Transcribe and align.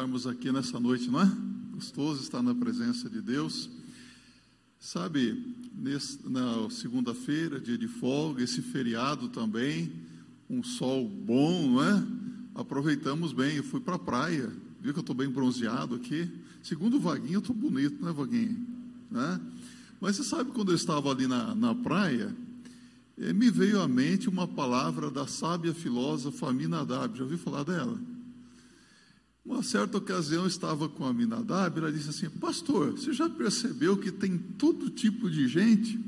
estarmos 0.00 0.26
aqui 0.26 0.50
nessa 0.50 0.80
noite, 0.80 1.10
não 1.10 1.20
é? 1.20 1.30
Gostoso 1.74 2.22
estar 2.22 2.42
na 2.42 2.54
presença 2.54 3.10
de 3.10 3.20
Deus. 3.20 3.68
Sabe, 4.78 5.54
nesse, 5.74 6.18
na 6.26 6.70
segunda-feira, 6.70 7.60
dia 7.60 7.76
de 7.76 7.86
folga, 7.86 8.42
esse 8.42 8.62
feriado 8.62 9.28
também, 9.28 9.92
um 10.48 10.62
sol 10.62 11.06
bom, 11.06 11.72
não 11.72 11.84
é? 11.84 12.02
Aproveitamos 12.54 13.34
bem. 13.34 13.56
Eu 13.56 13.62
fui 13.62 13.78
para 13.78 13.96
a 13.96 13.98
praia, 13.98 14.50
viu 14.80 14.94
que 14.94 14.98
eu 14.98 15.02
estou 15.02 15.14
bem 15.14 15.28
bronzeado 15.28 15.96
aqui. 15.96 16.30
Segundo 16.62 16.96
o 16.96 17.00
Vaguinho, 17.00 17.34
eu 17.34 17.40
estou 17.40 17.54
bonito, 17.54 18.02
né, 18.02 18.10
Vaguinho? 18.10 18.66
Né? 19.10 19.38
Mas 20.00 20.16
você 20.16 20.24
sabe 20.24 20.50
quando 20.52 20.70
eu 20.70 20.76
estava 20.76 21.10
ali 21.10 21.26
na, 21.26 21.54
na 21.54 21.74
praia, 21.74 22.34
eh, 23.18 23.34
me 23.34 23.50
veio 23.50 23.82
à 23.82 23.86
mente 23.86 24.30
uma 24.30 24.48
palavra 24.48 25.10
da 25.10 25.26
sábia 25.26 25.74
filósofa 25.74 26.48
Aminadab. 26.48 27.18
Já 27.18 27.24
ouviu 27.24 27.36
falar 27.36 27.64
dela? 27.64 28.00
Uma 29.50 29.64
certa 29.64 29.98
ocasião 29.98 30.42
eu 30.44 30.48
estava 30.48 30.88
com 30.88 31.04
a 31.04 31.12
Minadab, 31.12 31.76
ela 31.76 31.90
disse 31.90 32.08
assim: 32.08 32.30
Pastor, 32.30 32.92
você 32.92 33.12
já 33.12 33.28
percebeu 33.28 33.96
que 33.96 34.12
tem 34.12 34.38
todo 34.38 34.88
tipo 34.88 35.28
de 35.28 35.48
gente 35.48 35.98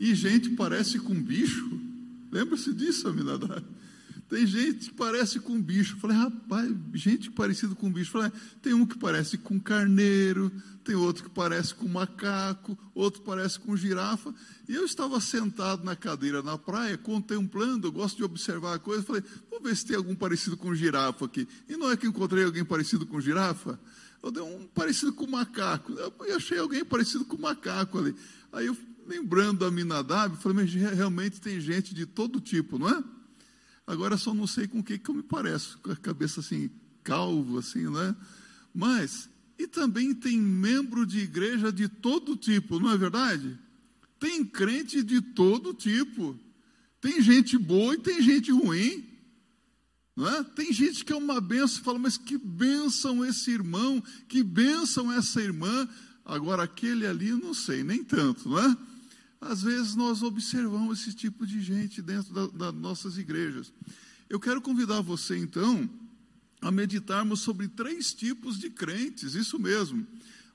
e 0.00 0.12
gente 0.12 0.50
parece 0.50 0.98
com 0.98 1.14
bicho? 1.14 1.80
Lembra-se 2.32 2.74
disso, 2.74 3.06
Aminadab? 3.06 3.64
Tem 4.28 4.46
gente 4.46 4.90
que 4.90 4.94
parece 4.94 5.38
com 5.38 5.60
bicho. 5.60 5.96
Eu 5.96 6.00
falei, 6.00 6.16
rapaz, 6.16 6.72
gente 6.94 7.30
parecida 7.30 7.74
com 7.74 7.92
bicho. 7.92 8.16
Eu 8.16 8.22
falei, 8.22 8.32
tem 8.62 8.72
um 8.72 8.86
que 8.86 8.98
parece 8.98 9.36
com 9.36 9.60
carneiro, 9.60 10.50
tem 10.82 10.94
outro 10.94 11.24
que 11.24 11.30
parece 11.30 11.74
com 11.74 11.86
macaco, 11.86 12.78
outro 12.94 13.22
parece 13.22 13.58
com 13.60 13.76
girafa. 13.76 14.34
E 14.68 14.74
eu 14.74 14.84
estava 14.84 15.20
sentado 15.20 15.84
na 15.84 15.94
cadeira 15.94 16.42
na 16.42 16.56
praia, 16.56 16.96
contemplando, 16.96 17.86
eu 17.86 17.92
gosto 17.92 18.16
de 18.16 18.24
observar 18.24 18.74
a 18.74 18.78
coisa. 18.78 19.02
Falei, 19.02 19.22
vou 19.50 19.60
ver 19.60 19.76
se 19.76 19.86
tem 19.86 19.96
algum 19.96 20.14
parecido 20.14 20.56
com 20.56 20.74
girafa 20.74 21.26
aqui. 21.26 21.46
E 21.68 21.76
não 21.76 21.90
é 21.90 21.96
que 21.96 22.06
encontrei 22.06 22.44
alguém 22.44 22.64
parecido 22.64 23.06
com 23.06 23.20
girafa? 23.20 23.78
Eu 24.22 24.30
dei 24.30 24.42
um 24.42 24.66
parecido 24.66 25.12
com 25.12 25.26
macaco. 25.26 25.92
Eu 25.92 26.36
achei 26.36 26.58
alguém 26.58 26.82
parecido 26.82 27.26
com 27.26 27.36
macaco 27.36 27.98
ali. 27.98 28.14
Aí 28.52 28.66
eu, 28.66 28.76
lembrando 29.06 29.66
a 29.66 29.70
Minadab, 29.70 30.36
falei, 30.38 30.64
mas 30.64 30.72
realmente 30.72 31.40
tem 31.40 31.60
gente 31.60 31.94
de 31.94 32.06
todo 32.06 32.40
tipo, 32.40 32.78
não 32.78 32.88
é? 32.88 33.04
Agora 33.86 34.16
só 34.16 34.32
não 34.32 34.46
sei 34.46 34.66
com 34.66 34.78
o 34.78 34.84
que, 34.84 34.98
que 34.98 35.10
eu 35.10 35.14
me 35.14 35.22
pareço, 35.22 35.78
com 35.82 35.92
a 35.92 35.96
cabeça 35.96 36.40
assim, 36.40 36.70
calvo, 37.02 37.58
assim, 37.58 37.88
né? 37.90 38.16
Mas, 38.74 39.28
e 39.58 39.66
também 39.66 40.14
tem 40.14 40.38
membro 40.38 41.06
de 41.06 41.18
igreja 41.20 41.72
de 41.72 41.88
todo 41.88 42.36
tipo, 42.36 42.80
não 42.80 42.90
é 42.90 42.96
verdade? 42.96 43.58
Tem 44.18 44.44
crente 44.44 45.02
de 45.02 45.20
todo 45.20 45.74
tipo. 45.74 46.38
Tem 47.00 47.20
gente 47.20 47.58
boa 47.58 47.94
e 47.94 47.98
tem 47.98 48.22
gente 48.22 48.50
ruim. 48.50 49.04
Não 50.16 50.28
é? 50.28 50.42
Tem 50.42 50.72
gente 50.72 51.04
que 51.04 51.12
é 51.12 51.16
uma 51.16 51.40
benção 51.40 51.80
e 51.80 51.84
fala, 51.84 51.98
mas 51.98 52.16
que 52.16 52.38
benção 52.38 53.24
esse 53.24 53.50
irmão, 53.50 54.02
que 54.28 54.42
benção 54.42 55.12
essa 55.12 55.42
irmã. 55.42 55.88
Agora, 56.24 56.62
aquele 56.62 57.06
ali, 57.06 57.32
não 57.32 57.52
sei, 57.52 57.84
nem 57.84 58.02
tanto, 58.02 58.48
não 58.48 58.58
é? 58.58 58.76
Às 59.44 59.62
vezes 59.62 59.94
nós 59.94 60.22
observamos 60.22 61.00
esse 61.00 61.12
tipo 61.12 61.46
de 61.46 61.60
gente 61.60 62.00
dentro 62.00 62.32
das 62.32 62.50
da 62.52 62.72
nossas 62.72 63.18
igrejas. 63.18 63.70
Eu 64.28 64.40
quero 64.40 64.60
convidar 64.60 65.02
você, 65.02 65.36
então, 65.36 65.88
a 66.62 66.70
meditarmos 66.70 67.40
sobre 67.40 67.68
três 67.68 68.14
tipos 68.14 68.58
de 68.58 68.70
crentes, 68.70 69.34
isso 69.34 69.58
mesmo. 69.58 70.06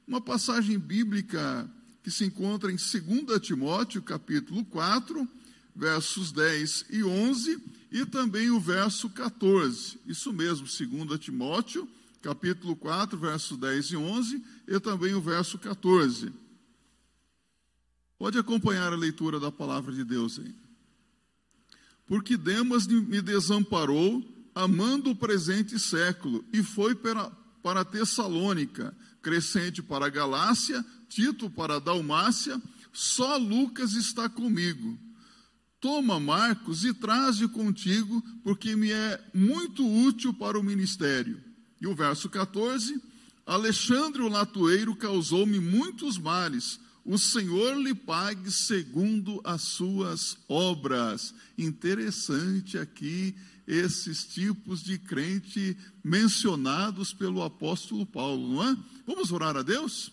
Uma 0.07 0.19
passagem 0.19 0.79
bíblica 0.79 1.69
que 2.03 2.09
se 2.09 2.25
encontra 2.25 2.71
em 2.71 2.77
2 2.77 3.39
Timóteo, 3.39 4.01
capítulo 4.01 4.65
4, 4.65 5.27
versos 5.75 6.31
10 6.31 6.85
e 6.89 7.03
11, 7.03 7.61
e 7.91 8.05
também 8.07 8.49
o 8.49 8.59
verso 8.59 9.07
14. 9.11 9.99
Isso 10.07 10.33
mesmo, 10.33 10.65
2 10.65 11.19
Timóteo, 11.19 11.87
capítulo 12.23 12.75
4, 12.75 13.19
versos 13.19 13.55
10 13.55 13.91
e 13.91 13.97
11, 13.97 14.43
e 14.67 14.79
também 14.79 15.13
o 15.13 15.21
verso 15.21 15.59
14. 15.59 16.33
Pode 18.19 18.37
acompanhar 18.37 18.91
a 18.91 18.97
leitura 18.97 19.39
da 19.39 19.49
palavra 19.49 19.93
de 19.93 20.03
Deus 20.03 20.37
aí. 20.37 20.53
Porque 22.05 22.35
Demas 22.35 22.85
me 22.85 23.21
desamparou, 23.21 24.21
amando 24.53 25.11
o 25.11 25.15
presente 25.15 25.79
século, 25.79 26.43
e 26.51 26.61
foi 26.61 26.93
para, 26.93 27.29
para 27.63 27.85
Tessalônica, 27.85 28.93
Crescente 29.21 29.81
para 29.81 30.07
a 30.07 30.09
Galácia, 30.09 30.85
Tito 31.07 31.49
para 31.49 31.77
a 31.77 31.79
Dalmácia, 31.79 32.61
só 32.91 33.37
Lucas 33.37 33.93
está 33.93 34.27
comigo. 34.27 34.99
Toma 35.79 36.19
Marcos 36.19 36.83
e 36.83 36.93
traze 36.93 37.47
contigo, 37.47 38.21
porque 38.43 38.75
me 38.75 38.91
é 38.91 39.23
muito 39.33 39.87
útil 39.87 40.33
para 40.33 40.59
o 40.59 40.63
ministério. 40.63 41.41
E 41.79 41.87
o 41.87 41.95
verso 41.95 42.29
14: 42.29 43.01
Alexandre 43.45 44.21
o 44.21 44.27
Latueiro 44.27 44.93
causou-me 44.93 45.57
muitos 45.57 46.17
males 46.17 46.81
o 47.09 47.17
Senhor 47.17 47.75
lhe 47.75 47.95
pague 47.95 48.51
segundo 48.51 49.41
as 49.43 49.63
suas 49.63 50.37
obras. 50.47 51.33
Interessante 51.57 52.77
aqui 52.77 53.35
esses 53.65 54.25
tipos 54.25 54.83
de 54.83 54.99
crente 54.99 55.75
mencionados 56.03 57.11
pelo 57.11 57.41
apóstolo 57.41 58.05
Paulo, 58.05 58.53
não 58.53 58.63
é? 58.63 58.77
Vamos 59.07 59.31
orar 59.31 59.57
a 59.57 59.63
Deus? 59.63 60.11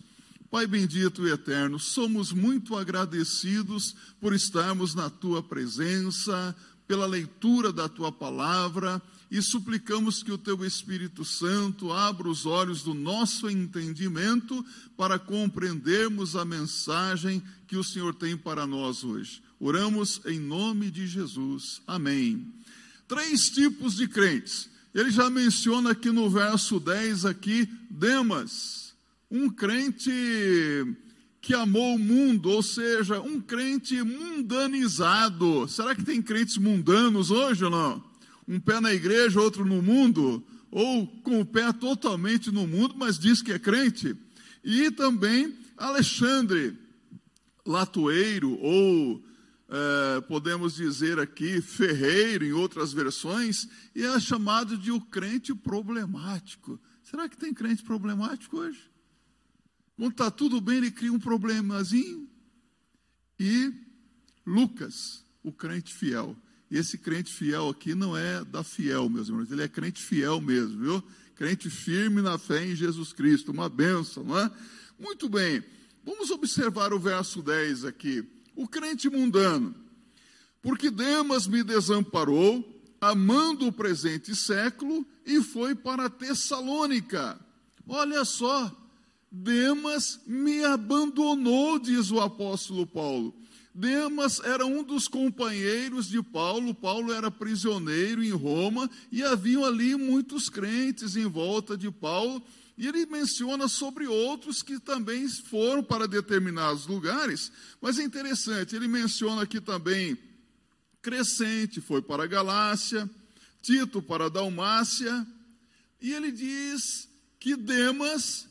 Pai 0.51 0.67
bendito 0.67 1.29
e 1.29 1.31
eterno, 1.31 1.79
somos 1.79 2.33
muito 2.33 2.75
agradecidos 2.75 3.95
por 4.19 4.35
estarmos 4.35 4.95
na 4.95 5.11
tua 5.11 5.43
presença, 5.43 6.57
pela 6.89 7.05
leitura 7.05 7.75
da 7.75 7.91
tua 7.91 8.11
palavra 8.11 9.03
e 9.31 9.43
suplicamos 9.43 10.23
que 10.23 10.31
o 10.31 10.39
teu 10.39 10.65
Espírito 10.65 11.25
Santo 11.25 11.93
abra 11.93 12.29
os 12.29 12.47
olhos 12.47 12.83
do 12.83 12.95
nosso 12.95 13.51
entendimento 13.51 14.65
para 14.97 15.19
compreendermos 15.19 16.37
a 16.37 16.45
mensagem 16.45 17.43
que 17.67 17.77
o 17.77 17.85
Senhor 17.85 18.15
tem 18.15 18.37
para 18.37 18.67
nós 18.67 19.03
hoje. 19.03 19.43
Oramos 19.59 20.21
em 20.27 20.39
nome 20.39 20.91
de 20.91 21.07
Jesus. 21.07 21.83
Amém. 21.87 22.53
Três 23.09 23.51
tipos 23.51 23.97
de 23.97 24.07
crentes. 24.07 24.69
Ele 24.95 25.11
já 25.11 25.29
menciona 25.29 25.91
aqui 25.91 26.11
no 26.11 26.31
verso 26.31 26.79
10 26.79 27.25
aqui 27.25 27.69
Demas, 27.91 28.95
um 29.31 29.51
crente 29.51 30.11
que 31.41 31.55
amou 31.55 31.95
o 31.95 31.99
mundo, 31.99 32.51
ou 32.51 32.63
seja, 32.63 33.21
um 33.21 33.41
crente 33.41 34.03
mundanizado. 34.03 35.69
Será 35.69 35.95
que 35.95 36.05
tem 36.05 36.23
crentes 36.23 36.57
mundanos 36.57 37.31
hoje 37.31 37.65
ou 37.65 37.71
não? 37.71 38.03
Um 38.47 38.61
pé 38.61 38.81
na 38.81 38.93
igreja, 38.93 39.41
outro 39.41 39.65
no 39.65 39.83
mundo, 39.83 40.45
ou 40.71 41.07
com 41.23 41.41
o 41.41 41.47
pé 41.47 41.73
totalmente 41.73 42.51
no 42.51 42.67
mundo, 42.67 42.95
mas 42.97 43.19
diz 43.19 43.43
que 43.43 43.53
é 43.53 43.59
crente. 43.59 44.17
E 44.63 44.91
também 44.91 45.57
Alexandre 45.77 46.79
Latoeiro, 47.65 48.59
ou 48.61 49.23
é, 49.69 50.21
podemos 50.23 50.77
dizer 50.77 51.19
aqui 51.19 51.61
Ferreiro, 51.61 52.45
em 52.45 52.53
outras 52.53 52.93
versões, 52.93 53.69
e 53.95 54.03
é 54.05 54.21
chamado 54.21 54.77
de 54.77 54.93
o 54.93 55.01
crente 55.01 55.55
problemático. 55.55 56.81
Será 57.03 57.29
que 57.29 57.37
tem 57.37 57.53
crente 57.53 57.83
problemático 57.83 58.59
hoje? 58.59 58.91
Quando 59.97 60.13
está 60.13 60.31
tudo 60.31 60.61
bem, 60.61 60.77
ele 60.77 60.91
cria 60.91 61.13
um 61.13 61.19
problemazinho. 61.19 62.29
E 63.39 63.73
Lucas, 64.45 65.25
o 65.43 65.53
crente 65.53 65.95
fiel. 65.95 66.37
Esse 66.71 66.99
crente 66.99 67.33
fiel 67.33 67.69
aqui 67.69 67.95
não 67.95 68.17
é 68.17 68.45
da 68.45 68.65
fiel, 68.65 69.09
meus 69.09 69.29
irmãos, 69.29 69.51
ele 69.51 69.63
é 69.63 69.69
crente 69.69 70.03
fiel 70.03 70.41
mesmo, 70.41 70.81
viu? 70.81 71.05
Crente 71.37 71.71
firme 71.71 72.21
na 72.21 72.39
fé 72.39 72.65
em 72.65 72.75
Jesus 72.75 73.13
Cristo, 73.13 73.53
uma 73.53 73.69
benção, 73.69 74.25
não 74.25 74.39
é? 74.39 74.51
Muito 74.99 75.29
bem, 75.29 75.63
vamos 76.05 76.31
observar 76.31 76.93
o 76.93 76.99
verso 76.99 77.43
10 77.43 77.85
aqui. 77.85 78.25
O 78.57 78.67
crente 78.67 79.09
mundano, 79.09 79.75
porque 80.61 80.91
Demas 80.91 81.47
me 81.47 81.63
desamparou, 81.63 82.65
amando 83.01 83.69
o 83.69 83.73
presente 83.73 84.35
século, 84.35 85.07
e 85.25 85.41
foi 85.43 85.75
para 85.75 86.11
Tessalônica. 86.11 87.39
Olha 87.87 88.25
só, 88.25 88.75
Demas 89.31 90.19
me 90.27 90.65
abandonou, 90.65 91.79
diz 91.79 92.11
o 92.11 92.21
apóstolo 92.21 92.87
Paulo. 92.87 93.35
Demas 93.77 94.41
era 94.41 94.65
um 94.65 94.83
dos 94.83 95.07
companheiros 95.07 96.09
de 96.09 96.23
Paulo. 96.23 96.75
Paulo 96.75 97.13
era 97.13 97.31
prisioneiro 97.31 98.25
em 98.25 98.31
Roma 98.31 98.91
e 99.13 99.23
haviam 99.23 99.67
ali 99.67 99.95
muitos 99.95 100.49
crentes 100.49 101.15
em 101.15 101.27
volta 101.27 101.77
de 101.77 101.91
Paulo. 101.91 102.43
E 102.79 102.87
ele 102.87 103.05
menciona 103.05 103.69
sobre 103.69 104.07
outros 104.07 104.63
que 104.63 104.81
também 104.81 105.29
foram 105.29 105.83
para 105.83 106.09
determinados 106.09 106.87
lugares. 106.87 107.53
Mas 107.79 107.99
é 107.99 108.03
interessante, 108.03 108.75
ele 108.75 108.89
menciona 108.89 109.43
aqui 109.43 109.61
também 109.61 110.17
Crescente, 111.03 111.79
foi 111.83 112.01
para 112.01 112.25
a 112.25 112.27
Galácia, 112.27 113.09
Tito 113.61 114.01
para 114.01 114.25
a 114.25 114.31
Dalmácia. 114.31 115.27
E 116.01 116.15
ele 116.15 116.33
diz 116.33 117.11
que 117.39 117.55
Demas, 117.55 118.49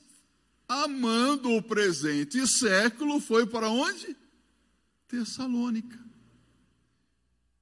amando 0.67 1.49
o 1.51 1.63
presente 1.63 2.45
século, 2.47 3.19
foi 3.19 3.47
para 3.47 3.69
onde? 3.69 4.15
Tessalônica. 5.15 5.97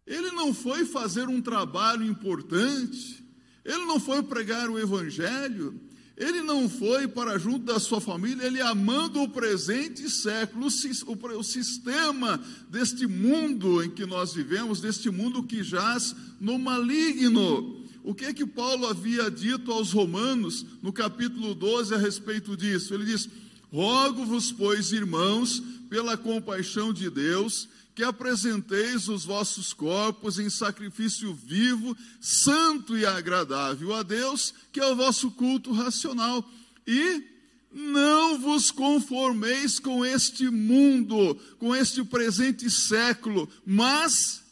Ele 0.05 0.31
não 0.31 0.53
foi 0.53 0.85
fazer 0.85 1.29
um 1.29 1.41
trabalho 1.41 2.05
importante, 2.05 3.23
ele 3.63 3.85
não 3.85 3.99
foi 3.99 4.23
pregar 4.23 4.69
o 4.69 4.79
Evangelho, 4.79 5.79
Ele 6.15 6.43
não 6.43 6.69
foi 6.69 7.07
para 7.07 7.39
junto 7.39 7.65
da 7.65 7.79
sua 7.79 7.99
família, 7.99 8.45
ele 8.45 8.61
amando 8.61 9.21
o 9.21 9.29
presente 9.29 10.07
século, 10.09 10.67
o 10.67 11.43
sistema 11.43 12.39
deste 12.69 13.07
mundo 13.07 13.83
em 13.83 13.89
que 13.89 14.05
nós 14.05 14.33
vivemos, 14.33 14.79
deste 14.79 15.09
mundo 15.09 15.41
que 15.41 15.63
jaz 15.63 16.15
no 16.39 16.59
maligno. 16.59 17.83
O 18.03 18.13
que 18.13 18.25
é 18.25 18.33
que 18.33 18.45
Paulo 18.45 18.85
havia 18.85 19.31
dito 19.31 19.71
aos 19.71 19.91
romanos 19.91 20.63
no 20.83 20.93
capítulo 20.93 21.55
12 21.55 21.95
a 21.95 21.97
respeito 21.97 22.55
disso? 22.55 22.93
Ele 22.93 23.05
diz: 23.05 23.27
Rogo-vos, 23.73 24.51
pois, 24.51 24.91
irmãos, 24.91 25.59
pela 25.89 26.15
compaixão 26.15 26.93
de 26.93 27.09
Deus, 27.09 27.67
que 27.95 28.03
apresenteis 28.03 29.07
os 29.07 29.25
vossos 29.25 29.73
corpos 29.73 30.37
em 30.37 30.47
sacrifício 30.47 31.33
vivo, 31.33 31.97
santo 32.21 32.95
e 32.95 33.03
agradável 33.03 33.95
a 33.95 34.03
Deus, 34.03 34.53
que 34.71 34.79
é 34.79 34.85
o 34.85 34.95
vosso 34.95 35.31
culto 35.31 35.71
racional. 35.71 36.47
E 36.85 37.23
não 37.71 38.37
vos 38.37 38.69
conformeis 38.69 39.79
com 39.79 40.05
este 40.05 40.51
mundo, 40.51 41.35
com 41.57 41.75
este 41.75 42.03
presente 42.03 42.69
século, 42.69 43.49
mas 43.65 44.43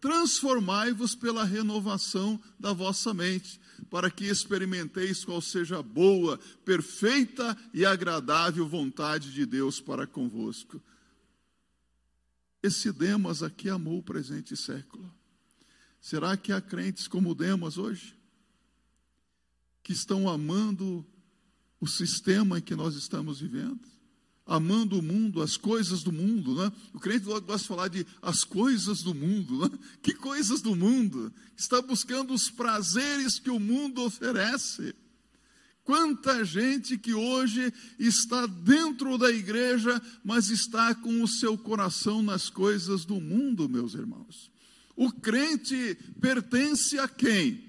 transformai-vos 0.00 1.14
pela 1.14 1.44
renovação 1.44 2.40
da 2.58 2.72
vossa 2.72 3.12
mente, 3.12 3.60
para 3.90 4.10
que 4.10 4.24
experimenteis 4.24 5.24
qual 5.24 5.40
seja 5.40 5.78
a 5.78 5.82
boa, 5.82 6.38
perfeita 6.64 7.56
e 7.72 7.84
agradável 7.84 8.68
vontade 8.68 9.32
de 9.32 9.46
Deus 9.46 9.80
para 9.80 10.06
convosco. 10.06 10.82
Esse 12.62 12.90
Demas 12.92 13.42
aqui 13.42 13.68
amou 13.68 13.98
o 13.98 14.02
presente 14.02 14.56
século. 14.56 15.12
Será 16.00 16.36
que 16.36 16.52
há 16.52 16.60
crentes 16.60 17.06
como 17.06 17.34
Demas 17.34 17.78
hoje? 17.78 18.18
Que 19.82 19.92
estão 19.92 20.28
amando 20.28 21.06
o 21.80 21.86
sistema 21.86 22.58
em 22.58 22.62
que 22.62 22.74
nós 22.74 22.94
estamos 22.94 23.40
vivendo? 23.40 23.93
Amando 24.46 24.98
o 24.98 25.02
mundo, 25.02 25.40
as 25.40 25.56
coisas 25.56 26.02
do 26.02 26.12
mundo, 26.12 26.54
né? 26.54 26.70
O 26.92 27.00
crente 27.00 27.24
gosta 27.24 27.56
de 27.56 27.66
falar 27.66 27.88
de 27.88 28.06
as 28.20 28.44
coisas 28.44 29.02
do 29.02 29.14
mundo, 29.14 29.60
né? 29.60 29.78
Que 30.02 30.12
coisas 30.14 30.60
do 30.60 30.76
mundo? 30.76 31.32
Está 31.56 31.80
buscando 31.80 32.34
os 32.34 32.50
prazeres 32.50 33.38
que 33.38 33.50
o 33.50 33.58
mundo 33.58 34.02
oferece. 34.02 34.94
Quanta 35.84 36.44
gente 36.44 36.96
que 36.96 37.12
hoje 37.12 37.72
está 37.98 38.46
dentro 38.46 39.18
da 39.18 39.30
igreja, 39.30 40.00
mas 40.24 40.48
está 40.48 40.94
com 40.94 41.22
o 41.22 41.28
seu 41.28 41.58
coração 41.58 42.22
nas 42.22 42.48
coisas 42.48 43.04
do 43.04 43.20
mundo, 43.20 43.68
meus 43.68 43.92
irmãos. 43.92 44.50
O 44.96 45.12
crente 45.12 45.94
pertence 46.20 46.98
a 46.98 47.06
quem? 47.06 47.62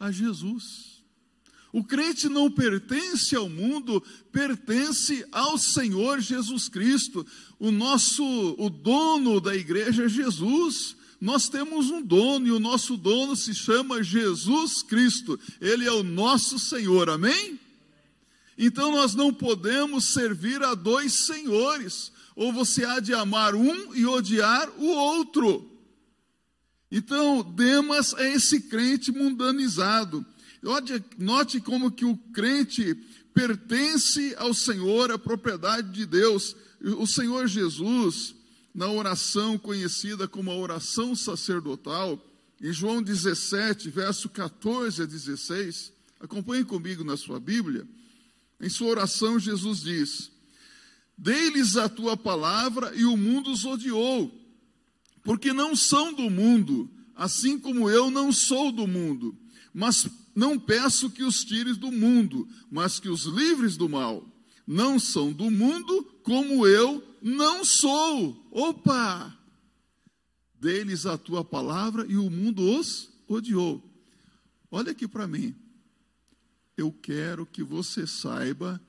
A 0.00 0.10
Jesus. 0.10 0.97
O 1.72 1.84
crente 1.84 2.28
não 2.28 2.50
pertence 2.50 3.36
ao 3.36 3.48
mundo, 3.48 4.02
pertence 4.32 5.24
ao 5.30 5.58
Senhor 5.58 6.20
Jesus 6.20 6.68
Cristo. 6.68 7.26
O 7.58 7.70
nosso, 7.70 8.24
o 8.58 8.70
dono 8.70 9.40
da 9.40 9.54
igreja 9.54 10.04
é 10.04 10.08
Jesus. 10.08 10.96
Nós 11.20 11.48
temos 11.48 11.90
um 11.90 12.00
dono 12.00 12.46
e 12.46 12.52
o 12.52 12.60
nosso 12.60 12.96
dono 12.96 13.36
se 13.36 13.54
chama 13.54 14.02
Jesus 14.02 14.82
Cristo. 14.82 15.38
Ele 15.60 15.84
é 15.84 15.92
o 15.92 16.02
nosso 16.02 16.58
Senhor, 16.58 17.10
amém? 17.10 17.58
Então 18.56 18.92
nós 18.92 19.14
não 19.14 19.32
podemos 19.32 20.04
servir 20.04 20.62
a 20.62 20.74
dois 20.74 21.26
senhores. 21.26 22.12
Ou 22.34 22.52
você 22.52 22.84
há 22.84 23.00
de 23.00 23.12
amar 23.12 23.54
um 23.54 23.94
e 23.94 24.06
odiar 24.06 24.70
o 24.78 24.86
outro. 24.86 25.68
Então, 26.90 27.42
Demas 27.42 28.14
é 28.14 28.32
esse 28.32 28.62
crente 28.62 29.12
mundanizado. 29.12 30.24
Note 30.62 31.60
como 31.60 31.90
que 31.90 32.04
o 32.04 32.16
crente 32.32 32.94
pertence 33.32 34.34
ao 34.36 34.52
Senhor, 34.52 35.12
a 35.12 35.18
propriedade 35.18 35.92
de 35.92 36.04
Deus. 36.04 36.56
O 36.80 37.06
Senhor 37.06 37.46
Jesus, 37.46 38.34
na 38.74 38.90
oração 38.90 39.56
conhecida 39.56 40.26
como 40.26 40.50
a 40.50 40.56
oração 40.56 41.14
sacerdotal, 41.14 42.20
em 42.60 42.72
João 42.72 43.00
17, 43.00 43.88
verso 43.90 44.28
14 44.28 45.02
a 45.02 45.06
16, 45.06 45.92
acompanhe 46.18 46.64
comigo 46.64 47.04
na 47.04 47.16
sua 47.16 47.38
Bíblia. 47.38 47.86
Em 48.60 48.68
sua 48.68 48.88
oração, 48.88 49.38
Jesus 49.38 49.82
diz: 49.82 50.32
Dei-lhes 51.16 51.76
a 51.76 51.88
tua 51.88 52.16
palavra 52.16 52.92
e 52.96 53.04
o 53.04 53.16
mundo 53.16 53.52
os 53.52 53.64
odiou, 53.64 54.32
porque 55.22 55.52
não 55.52 55.76
são 55.76 56.12
do 56.12 56.28
mundo, 56.28 56.90
assim 57.14 57.58
como 57.58 57.88
eu 57.88 58.10
não 58.10 58.32
sou 58.32 58.72
do 58.72 58.86
mundo. 58.88 59.36
Mas 59.72 60.08
não 60.38 60.56
peço 60.56 61.10
que 61.10 61.24
os 61.24 61.42
tires 61.42 61.76
do 61.76 61.90
mundo, 61.90 62.48
mas 62.70 63.00
que 63.00 63.08
os 63.08 63.24
livres 63.24 63.76
do 63.76 63.88
mal. 63.88 64.24
Não 64.64 64.96
são 64.96 65.32
do 65.32 65.50
mundo, 65.50 66.04
como 66.22 66.64
eu 66.64 67.02
não 67.20 67.64
sou. 67.64 68.46
Opa! 68.48 69.36
Deles 70.54 71.06
a 71.06 71.18
tua 71.18 71.44
palavra 71.44 72.06
e 72.08 72.16
o 72.16 72.30
mundo 72.30 72.62
os 72.62 73.10
odiou. 73.26 73.82
Olha 74.70 74.92
aqui 74.92 75.08
para 75.08 75.26
mim. 75.26 75.56
Eu 76.76 76.92
quero 76.92 77.44
que 77.44 77.64
você 77.64 78.06
saiba, 78.06 78.80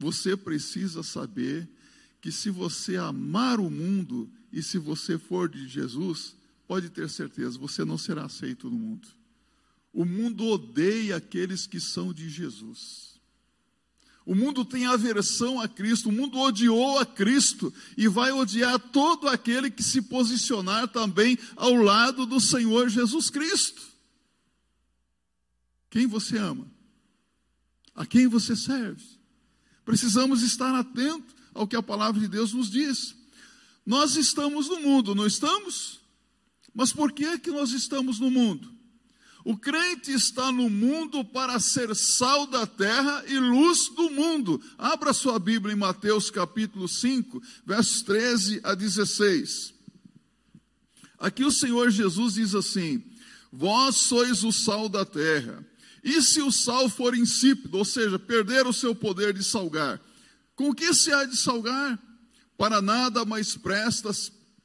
você 0.00 0.36
precisa 0.36 1.04
saber 1.04 1.70
que 2.20 2.32
se 2.32 2.50
você 2.50 2.96
amar 2.96 3.60
o 3.60 3.70
mundo 3.70 4.28
e 4.52 4.60
se 4.60 4.76
você 4.76 5.16
for 5.16 5.48
de 5.48 5.68
Jesus, 5.68 6.36
pode 6.66 6.90
ter 6.90 7.08
certeza, 7.08 7.56
você 7.56 7.84
não 7.84 7.96
será 7.96 8.24
aceito 8.24 8.68
no 8.68 8.76
mundo. 8.76 9.06
O 9.96 10.04
mundo 10.04 10.44
odeia 10.48 11.16
aqueles 11.16 11.66
que 11.66 11.80
são 11.80 12.12
de 12.12 12.28
Jesus. 12.28 13.18
O 14.26 14.34
mundo 14.34 14.62
tem 14.62 14.84
aversão 14.84 15.58
a 15.58 15.66
Cristo, 15.66 16.10
o 16.10 16.12
mundo 16.12 16.38
odiou 16.38 16.98
a 16.98 17.06
Cristo 17.06 17.72
e 17.96 18.06
vai 18.06 18.30
odiar 18.30 18.78
todo 18.78 19.26
aquele 19.26 19.70
que 19.70 19.82
se 19.82 20.02
posicionar 20.02 20.86
também 20.88 21.38
ao 21.56 21.72
lado 21.72 22.26
do 22.26 22.38
Senhor 22.38 22.90
Jesus 22.90 23.30
Cristo. 23.30 23.80
Quem 25.88 26.06
você 26.06 26.36
ama? 26.36 26.70
A 27.94 28.04
quem 28.04 28.26
você 28.26 28.54
serve? 28.54 29.02
Precisamos 29.82 30.42
estar 30.42 30.74
atentos 30.74 31.34
ao 31.54 31.66
que 31.66 31.74
a 31.74 31.82
palavra 31.82 32.20
de 32.20 32.28
Deus 32.28 32.52
nos 32.52 32.68
diz. 32.70 33.16
Nós 33.86 34.14
estamos 34.14 34.68
no 34.68 34.78
mundo, 34.78 35.14
não 35.14 35.26
estamos? 35.26 36.00
Mas 36.74 36.92
por 36.92 37.12
que 37.12 37.24
é 37.24 37.38
que 37.38 37.50
nós 37.50 37.70
estamos 37.70 38.20
no 38.20 38.30
mundo? 38.30 38.75
O 39.46 39.56
crente 39.56 40.10
está 40.10 40.50
no 40.50 40.68
mundo 40.68 41.24
para 41.24 41.60
ser 41.60 41.94
sal 41.94 42.48
da 42.48 42.66
terra 42.66 43.22
e 43.28 43.38
luz 43.38 43.88
do 43.90 44.10
mundo. 44.10 44.60
Abra 44.76 45.12
sua 45.12 45.38
Bíblia 45.38 45.72
em 45.72 45.78
Mateus 45.78 46.32
capítulo 46.32 46.88
5, 46.88 47.40
versos 47.64 48.02
13 48.02 48.60
a 48.64 48.74
16. 48.74 49.72
Aqui 51.16 51.44
o 51.44 51.52
Senhor 51.52 51.92
Jesus 51.92 52.34
diz 52.34 52.56
assim: 52.56 53.00
Vós 53.52 53.94
sois 53.94 54.42
o 54.42 54.50
sal 54.50 54.88
da 54.88 55.04
terra. 55.04 55.64
E 56.02 56.20
se 56.22 56.42
o 56.42 56.50
sal 56.50 56.88
for 56.88 57.16
insípido, 57.16 57.78
ou 57.78 57.84
seja, 57.84 58.18
perder 58.18 58.66
o 58.66 58.72
seu 58.72 58.96
poder 58.96 59.32
de 59.32 59.44
salgar, 59.44 60.00
com 60.56 60.74
que 60.74 60.92
se 60.92 61.12
há 61.12 61.24
de 61.24 61.36
salgar? 61.36 61.96
Para 62.58 62.82
nada 62.82 63.24
mais 63.24 63.56
presta 63.56 64.10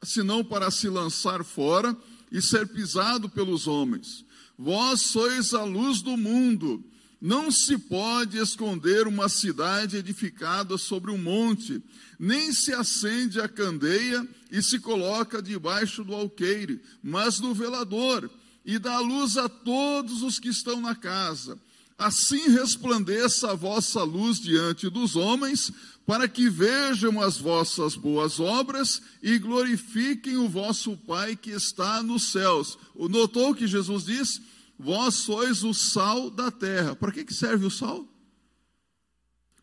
senão 0.02 0.42
para 0.42 0.72
se 0.72 0.88
lançar 0.88 1.44
fora 1.44 1.96
e 2.32 2.42
ser 2.42 2.66
pisado 2.66 3.28
pelos 3.28 3.68
homens. 3.68 4.24
Vós 4.62 5.00
sois 5.00 5.54
a 5.54 5.64
luz 5.64 6.02
do 6.02 6.16
mundo. 6.16 6.84
Não 7.20 7.50
se 7.50 7.76
pode 7.76 8.38
esconder 8.38 9.08
uma 9.08 9.28
cidade 9.28 9.96
edificada 9.96 10.78
sobre 10.78 11.10
um 11.10 11.18
monte, 11.18 11.82
nem 12.16 12.52
se 12.52 12.72
acende 12.72 13.40
a 13.40 13.48
candeia 13.48 14.24
e 14.52 14.62
se 14.62 14.78
coloca 14.78 15.42
debaixo 15.42 16.04
do 16.04 16.14
alqueire, 16.14 16.80
mas 17.02 17.40
no 17.40 17.52
velador, 17.52 18.30
e 18.64 18.78
dá 18.78 19.00
luz 19.00 19.36
a 19.36 19.48
todos 19.48 20.22
os 20.22 20.38
que 20.38 20.50
estão 20.50 20.80
na 20.80 20.94
casa. 20.94 21.58
Assim 21.98 22.48
resplandeça 22.50 23.50
a 23.50 23.54
vossa 23.54 24.04
luz 24.04 24.38
diante 24.38 24.88
dos 24.88 25.16
homens, 25.16 25.72
para 26.06 26.28
que 26.28 26.48
vejam 26.48 27.20
as 27.20 27.36
vossas 27.36 27.96
boas 27.96 28.38
obras 28.38 29.02
e 29.20 29.38
glorifiquem 29.38 30.36
o 30.36 30.48
vosso 30.48 30.96
Pai 30.96 31.34
que 31.34 31.50
está 31.50 32.00
nos 32.00 32.30
céus. 32.30 32.78
Notou 32.96 33.54
que 33.54 33.66
Jesus 33.66 34.04
diz? 34.04 34.40
Vós 34.82 35.14
sois 35.14 35.62
o 35.62 35.72
sal 35.72 36.28
da 36.28 36.50
terra. 36.50 36.96
Para 36.96 37.12
que, 37.12 37.32
serve 37.32 37.64
o 37.64 37.70
sal? 37.70 38.04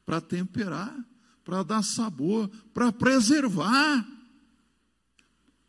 Para 0.06 0.22
temperar, 0.22 0.98
para 1.44 1.62
dar 1.62 1.84
sabor, 1.84 2.50
para 2.74 2.90
preservar. 2.90 4.08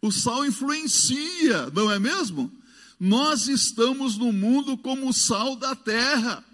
O 0.01 0.13
sal 0.13 0.47
influencia, 0.47 1.69
não 1.71 1.91
é 1.91 1.99
mesmo? 1.99 2.51
Nós 2.99 3.49
estamos 3.49 4.17
no 4.17 4.33
mundo 4.33 4.79
como 4.79 5.09
o 5.09 5.13
sal 5.13 5.57
da 5.57 5.75
terra. 5.75 6.45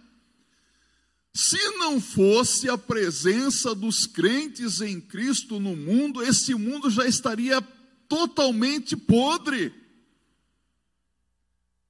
Se 1.34 1.58
não 1.76 2.00
fosse 2.00 2.70
a 2.70 2.78
presença 2.78 3.74
dos 3.74 4.06
crentes 4.06 4.80
em 4.80 4.98
Cristo 4.98 5.60
no 5.60 5.76
mundo, 5.76 6.22
esse 6.22 6.54
mundo 6.54 6.88
já 6.88 7.06
estaria 7.06 7.60
totalmente 8.08 8.96
podre 8.96 9.85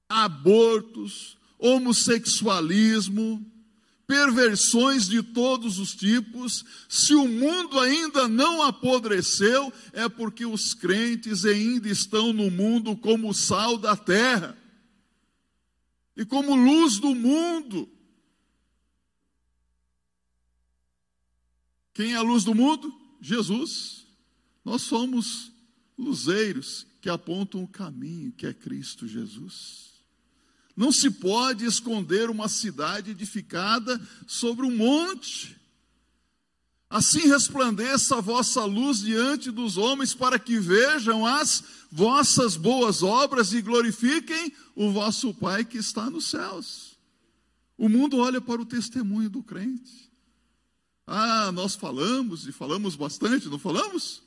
abortos, 0.09 1.37
homossexualismo, 1.59 3.45
perversões 4.07 5.07
de 5.07 5.21
todos 5.21 5.79
os 5.79 5.93
tipos, 5.93 6.63
se 6.87 7.13
o 7.13 7.27
mundo 7.27 7.77
ainda 7.77 8.27
não 8.27 8.63
apodreceu, 8.63 9.71
é 9.91 10.07
porque 10.07 10.45
os 10.45 10.73
crentes 10.73 11.43
ainda 11.43 11.89
estão 11.89 12.31
no 12.31 12.49
mundo 12.49 12.95
como 12.95 13.33
sal 13.33 13.77
da 13.77 13.97
terra 13.97 14.57
e 16.15 16.25
como 16.25 16.55
luz 16.55 16.99
do 16.99 17.13
mundo. 17.13 17.89
Quem 21.93 22.13
é 22.13 22.15
a 22.15 22.21
luz 22.21 22.43
do 22.43 22.55
mundo? 22.55 22.93
Jesus. 23.19 24.05
Nós 24.63 24.83
somos 24.83 25.51
luzeiros 25.97 26.85
que 27.01 27.09
apontam 27.09 27.63
o 27.63 27.67
caminho 27.67 28.31
que 28.31 28.45
é 28.45 28.53
Cristo 28.53 29.07
Jesus. 29.07 29.86
Não 30.77 30.91
se 30.91 31.09
pode 31.09 31.65
esconder 31.65 32.29
uma 32.29 32.47
cidade 32.47 33.09
edificada 33.09 33.99
sobre 34.27 34.63
um 34.63 34.77
monte. 34.77 35.59
Assim 36.87 37.27
resplandeça 37.27 38.17
a 38.17 38.21
vossa 38.21 38.63
luz 38.63 38.99
diante 38.99 39.49
dos 39.49 39.75
homens, 39.75 40.13
para 40.13 40.37
que 40.37 40.59
vejam 40.59 41.25
as 41.25 41.63
vossas 41.91 42.55
boas 42.55 43.01
obras 43.01 43.53
e 43.53 43.61
glorifiquem 43.61 44.53
o 44.75 44.91
vosso 44.91 45.33
Pai 45.33 45.65
que 45.65 45.79
está 45.79 46.11
nos 46.11 46.29
céus. 46.29 46.95
O 47.75 47.89
mundo 47.89 48.17
olha 48.17 48.39
para 48.39 48.61
o 48.61 48.65
testemunho 48.65 49.31
do 49.31 49.41
crente. 49.41 50.11
Ah, 51.07 51.51
nós 51.51 51.73
falamos 51.73 52.47
e 52.47 52.51
falamos 52.51 52.95
bastante, 52.95 53.49
não 53.49 53.57
falamos? 53.57 54.21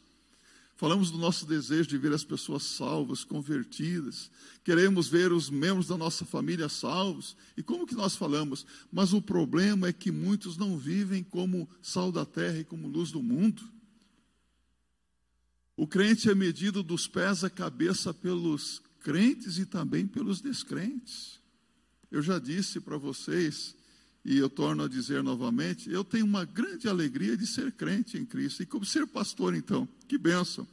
Falamos 0.81 1.11
do 1.11 1.19
nosso 1.19 1.45
desejo 1.45 1.91
de 1.91 1.99
ver 1.99 2.11
as 2.11 2.25
pessoas 2.25 2.63
salvas, 2.63 3.23
convertidas. 3.23 4.31
Queremos 4.65 5.09
ver 5.09 5.31
os 5.31 5.51
membros 5.51 5.89
da 5.89 5.95
nossa 5.99 6.25
família 6.25 6.71
salvos. 6.71 7.37
E 7.55 7.63
como 7.63 7.87
que 7.87 7.95
nós 7.95 8.17
falamos? 8.17 8.65
Mas 8.91 9.13
o 9.13 9.21
problema 9.21 9.89
é 9.89 9.93
que 9.93 10.11
muitos 10.11 10.57
não 10.57 10.79
vivem 10.79 11.23
como 11.23 11.69
sal 11.83 12.11
da 12.11 12.25
terra 12.25 12.61
e 12.61 12.65
como 12.65 12.89
luz 12.89 13.11
do 13.11 13.23
mundo. 13.23 13.63
O 15.77 15.87
crente 15.87 16.31
é 16.31 16.35
medido 16.35 16.83
dos 16.83 17.07
pés 17.07 17.45
à 17.45 17.51
cabeça 17.51 18.15
pelos 18.15 18.81
crentes 19.01 19.59
e 19.59 19.67
também 19.67 20.07
pelos 20.07 20.41
descrentes. 20.41 21.39
Eu 22.11 22.23
já 22.23 22.39
disse 22.39 22.81
para 22.81 22.97
vocês, 22.97 23.77
e 24.25 24.37
eu 24.37 24.51
torno 24.51 24.85
a 24.85 24.89
dizer 24.89 25.23
novamente, 25.23 25.91
eu 25.91 26.05
tenho 26.05 26.27
uma 26.27 26.45
grande 26.45 26.89
alegria 26.89 27.37
de 27.37 27.47
ser 27.47 27.73
crente 27.73 28.19
em 28.19 28.25
Cristo. 28.25 28.63
E 28.63 28.67
como 28.67 28.85
ser 28.85 29.07
pastor, 29.07 29.55
então? 29.55 29.89
Que 30.07 30.19
bênção. 30.19 30.67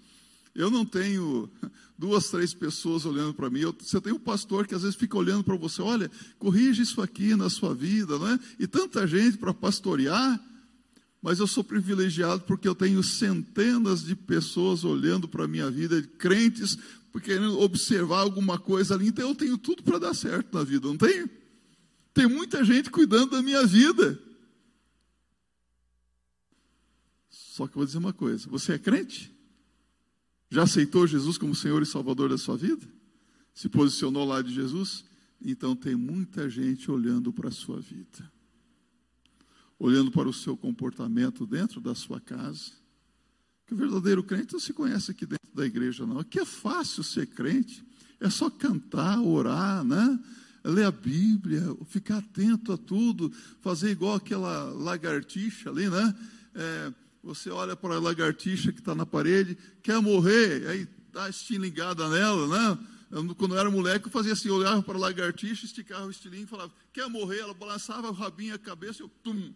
Eu 0.53 0.69
não 0.69 0.85
tenho 0.85 1.49
duas, 1.97 2.29
três 2.29 2.53
pessoas 2.53 3.05
olhando 3.05 3.33
para 3.33 3.49
mim. 3.49 3.61
Eu, 3.61 3.75
você 3.79 4.01
tem 4.01 4.11
um 4.11 4.19
pastor 4.19 4.67
que 4.67 4.75
às 4.75 4.81
vezes 4.81 4.97
fica 4.97 5.17
olhando 5.17 5.43
para 5.43 5.55
você, 5.55 5.81
olha, 5.81 6.11
corrige 6.37 6.81
isso 6.81 7.01
aqui 7.01 7.35
na 7.35 7.49
sua 7.49 7.73
vida, 7.73 8.17
não 8.17 8.27
é? 8.27 8.39
E 8.59 8.67
tanta 8.67 9.07
gente 9.07 9.37
para 9.37 9.53
pastorear. 9.53 10.43
Mas 11.21 11.39
eu 11.39 11.47
sou 11.47 11.63
privilegiado 11.63 12.43
porque 12.43 12.67
eu 12.67 12.75
tenho 12.75 13.01
centenas 13.01 14.03
de 14.03 14.15
pessoas 14.15 14.83
olhando 14.83 15.27
para 15.27 15.45
a 15.45 15.47
minha 15.47 15.69
vida, 15.71 16.01
crentes, 16.17 16.77
querendo 17.23 17.59
observar 17.59 18.19
alguma 18.19 18.59
coisa 18.59 18.93
ali. 18.93 19.07
Então 19.07 19.29
eu 19.29 19.35
tenho 19.35 19.57
tudo 19.57 19.83
para 19.83 19.99
dar 19.99 20.13
certo 20.13 20.55
na 20.55 20.63
vida, 20.63 20.87
não 20.87 20.97
tenho? 20.97 21.29
Tem 22.17 22.25
muita 22.25 22.65
gente 22.65 22.89
cuidando 22.89 23.29
da 23.29 23.43
minha 23.43 23.63
vida. 23.63 24.19
Só 27.29 27.67
que 27.67 27.73
eu 27.73 27.75
vou 27.75 27.85
dizer 27.85 27.99
uma 27.99 28.11
coisa: 28.11 28.49
você 28.49 28.73
é 28.73 28.79
crente? 28.79 29.31
Já 30.49 30.63
aceitou 30.63 31.05
Jesus 31.05 31.37
como 31.37 31.53
Senhor 31.53 31.79
e 31.83 31.85
Salvador 31.85 32.29
da 32.29 32.37
sua 32.39 32.57
vida? 32.57 32.83
Se 33.53 33.69
posicionou 33.69 34.25
lá 34.25 34.41
de 34.41 34.51
Jesus? 34.51 35.05
Então 35.39 35.75
tem 35.75 35.95
muita 35.95 36.49
gente 36.49 36.89
olhando 36.89 37.31
para 37.31 37.49
a 37.49 37.51
sua 37.51 37.79
vida, 37.79 38.31
olhando 39.77 40.09
para 40.09 40.27
o 40.27 40.33
seu 40.33 40.57
comportamento 40.57 41.45
dentro 41.45 41.79
da 41.79 41.93
sua 41.93 42.19
casa. 42.19 42.71
Que 43.67 43.75
o 43.75 43.77
verdadeiro 43.77 44.23
crente 44.23 44.53
não 44.53 44.59
se 44.59 44.73
conhece 44.73 45.11
aqui 45.11 45.27
dentro 45.27 45.53
da 45.53 45.67
igreja, 45.67 46.03
não. 46.03 46.17
Aqui 46.17 46.39
é 46.39 46.45
fácil 46.45 47.03
ser 47.03 47.27
crente, 47.27 47.85
é 48.19 48.27
só 48.27 48.49
cantar, 48.49 49.21
orar, 49.21 49.83
né? 49.83 50.19
Ler 50.63 50.85
a 50.85 50.91
Bíblia, 50.91 51.61
ficar 51.87 52.17
atento 52.17 52.71
a 52.73 52.77
tudo, 52.77 53.31
fazer 53.61 53.91
igual 53.91 54.15
aquela 54.15 54.63
lagartixa 54.73 55.69
ali, 55.69 55.89
né? 55.89 56.15
É, 56.55 56.93
você 57.23 57.49
olha 57.49 57.75
para 57.75 57.95
a 57.95 57.99
lagartixa 57.99 58.71
que 58.71 58.79
está 58.79 58.95
na 58.95 59.05
parede, 59.05 59.57
quer 59.81 60.01
morrer, 60.01 60.67
aí 60.67 60.87
dá 61.11 61.29
estilingada 61.29 62.07
nela, 62.09 62.47
né? 62.47 62.79
Eu, 63.09 63.35
quando 63.35 63.55
eu 63.55 63.59
era 63.59 63.71
moleque, 63.71 64.07
eu 64.07 64.11
fazia 64.11 64.33
assim, 64.33 64.49
olhava 64.49 64.81
para 64.83 64.97
a 64.97 65.01
lagartixa, 65.01 65.65
esticava 65.65 66.05
o 66.05 66.11
estilingue 66.11 66.43
e 66.43 66.47
falava, 66.47 66.73
quer 66.91 67.07
morrer? 67.09 67.39
Ela 67.39 67.53
balançava 67.53 68.09
o 68.09 68.13
rabinho, 68.13 68.53
a 68.53 68.59
cabeça, 68.59 69.01
e 69.01 69.03
eu, 69.03 69.09
tum. 69.23 69.53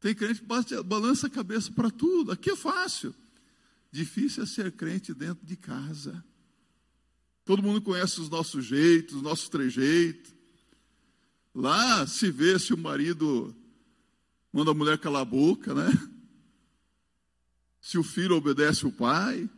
Tem 0.00 0.14
crente 0.14 0.42
que 0.42 0.82
balança 0.82 1.28
a 1.28 1.30
cabeça 1.30 1.72
para 1.72 1.90
tudo, 1.90 2.32
aqui 2.32 2.50
é 2.50 2.56
fácil. 2.56 3.14
Difícil 3.90 4.42
é 4.42 4.46
ser 4.46 4.72
crente 4.72 5.14
dentro 5.14 5.46
de 5.46 5.56
casa. 5.56 6.22
Todo 7.44 7.62
mundo 7.62 7.82
conhece 7.82 8.20
os 8.20 8.30
nossos 8.30 8.64
jeitos, 8.64 9.16
os 9.16 9.22
nossos 9.22 9.48
trejeitos. 9.48 10.32
Lá 11.54 12.06
se 12.06 12.30
vê 12.30 12.58
se 12.58 12.72
o 12.72 12.78
marido 12.78 13.54
manda 14.52 14.70
a 14.70 14.74
mulher 14.74 14.98
calar 14.98 15.22
a 15.22 15.26
boca, 15.26 15.74
né? 15.74 15.90
Se 17.80 17.98
o 17.98 18.02
filho 18.02 18.36
obedece 18.36 18.86
o 18.86 18.92
pai, 18.92 19.48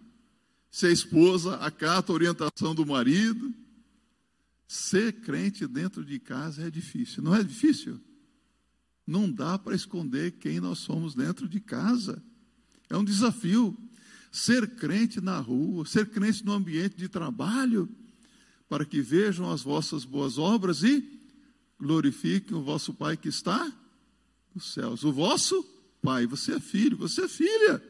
se 0.68 0.86
a 0.86 0.90
esposa 0.90 1.56
acata 1.56 2.10
a 2.10 2.14
orientação 2.14 2.74
do 2.74 2.84
marido. 2.84 3.54
Ser 4.68 5.20
crente 5.20 5.64
dentro 5.64 6.04
de 6.04 6.18
casa 6.18 6.66
é 6.66 6.70
difícil, 6.70 7.22
não 7.22 7.36
é 7.36 7.42
difícil? 7.44 8.00
Não 9.06 9.30
dá 9.30 9.56
para 9.56 9.76
esconder 9.76 10.32
quem 10.32 10.58
nós 10.58 10.80
somos 10.80 11.14
dentro 11.14 11.48
de 11.48 11.60
casa. 11.60 12.20
É 12.90 12.96
um 12.96 13.04
desafio 13.04 13.78
ser 14.36 14.76
crente 14.76 15.18
na 15.18 15.38
rua, 15.38 15.86
ser 15.86 16.10
crente 16.10 16.44
no 16.44 16.52
ambiente 16.52 16.94
de 16.94 17.08
trabalho, 17.08 17.88
para 18.68 18.84
que 18.84 19.00
vejam 19.00 19.50
as 19.50 19.62
vossas 19.62 20.04
boas 20.04 20.36
obras 20.36 20.82
e 20.82 21.02
glorifiquem 21.80 22.54
o 22.54 22.62
vosso 22.62 22.92
Pai 22.92 23.16
que 23.16 23.28
está 23.28 23.72
nos 24.54 24.74
céus. 24.74 25.04
O 25.04 25.12
vosso 25.12 25.64
Pai, 26.02 26.26
você 26.26 26.56
é 26.56 26.60
filho, 26.60 26.98
você 26.98 27.24
é 27.24 27.28
filha. 27.28 27.82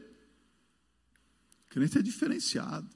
Crente 1.69 1.97
é 1.97 2.01
diferenciado. 2.01 2.87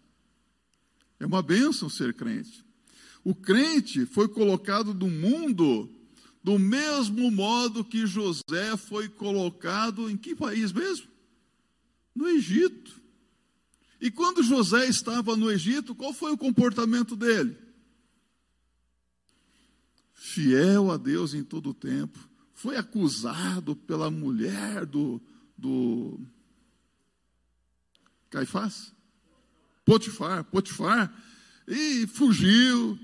É 1.19 1.25
uma 1.25 1.41
bênção 1.41 1.89
ser 1.89 2.13
crente. 2.13 2.63
O 3.21 3.35
crente 3.35 4.05
foi 4.05 4.29
colocado 4.29 4.93
no 4.93 5.09
mundo 5.09 5.89
do 6.41 6.57
mesmo 6.57 7.29
modo 7.29 7.83
que 7.83 8.07
José 8.07 8.77
foi 8.77 9.09
colocado 9.09 10.09
em 10.09 10.15
que 10.15 10.33
país 10.33 10.71
mesmo? 10.71 11.07
No 12.15 12.29
Egito. 12.29 13.00
E 14.01 14.09
quando 14.09 14.41
José 14.41 14.87
estava 14.87 15.37
no 15.37 15.51
Egito, 15.51 15.93
qual 15.93 16.11
foi 16.11 16.31
o 16.31 16.37
comportamento 16.37 17.15
dele? 17.15 17.55
Fiel 20.11 20.89
a 20.89 20.97
Deus 20.97 21.35
em 21.35 21.43
todo 21.43 21.69
o 21.69 21.73
tempo. 21.73 22.17
Foi 22.55 22.77
acusado 22.77 23.75
pela 23.75 24.09
mulher 24.09 24.87
do, 24.87 25.21
do 25.55 26.19
Caifás? 28.31 28.91
Potifar, 29.85 30.43
Potifar. 30.45 31.13
E 31.67 32.07
fugiu. 32.07 32.97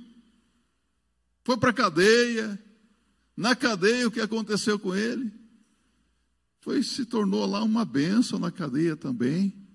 Foi 1.43 1.57
para 1.57 1.69
a 1.69 1.73
cadeia. 1.73 2.59
Na 3.35 3.55
cadeia, 3.55 4.07
o 4.07 4.11
que 4.11 4.19
aconteceu 4.19 4.79
com 4.79 4.95
ele? 4.95 5.31
Foi 6.61 6.81
se 6.81 7.05
tornou 7.05 7.45
lá 7.45 7.63
uma 7.63 7.85
bênção 7.85 8.39
na 8.39 8.51
cadeia 8.51 8.97
também. 8.97 9.66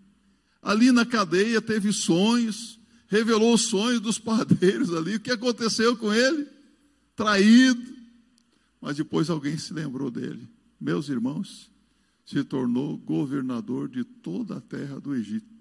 Ali 0.63 0.93
na 0.93 1.05
cadeia 1.05 1.61
teve 1.61 1.93
sonhos, 1.93 2.79
revelou 3.09 3.55
os 3.55 3.63
sonhos 3.63 4.01
dos 4.01 4.19
padeiros 4.19 4.95
ali. 4.95 5.17
O 5.17 5.21
que 5.21 5.33
aconteceu 5.33 5.97
com 5.97 6.15
ele? 6.15 6.47
Traído. 7.17 7.93
Mas 8.81 8.97
depois 8.97 9.29
alguém 9.29 9.59
se 9.59 9.75
lembrou 9.75 10.09
dele. 10.11 10.49
Meus 10.81 11.09
irmãos, 11.09 11.71
se 12.25 12.45
tornou 12.45 12.97
governador 12.97 13.89
de 13.89 14.05
toda 14.05 14.59
a 14.59 14.61
terra 14.61 15.01
do 15.01 15.15
Egito. 15.15 15.53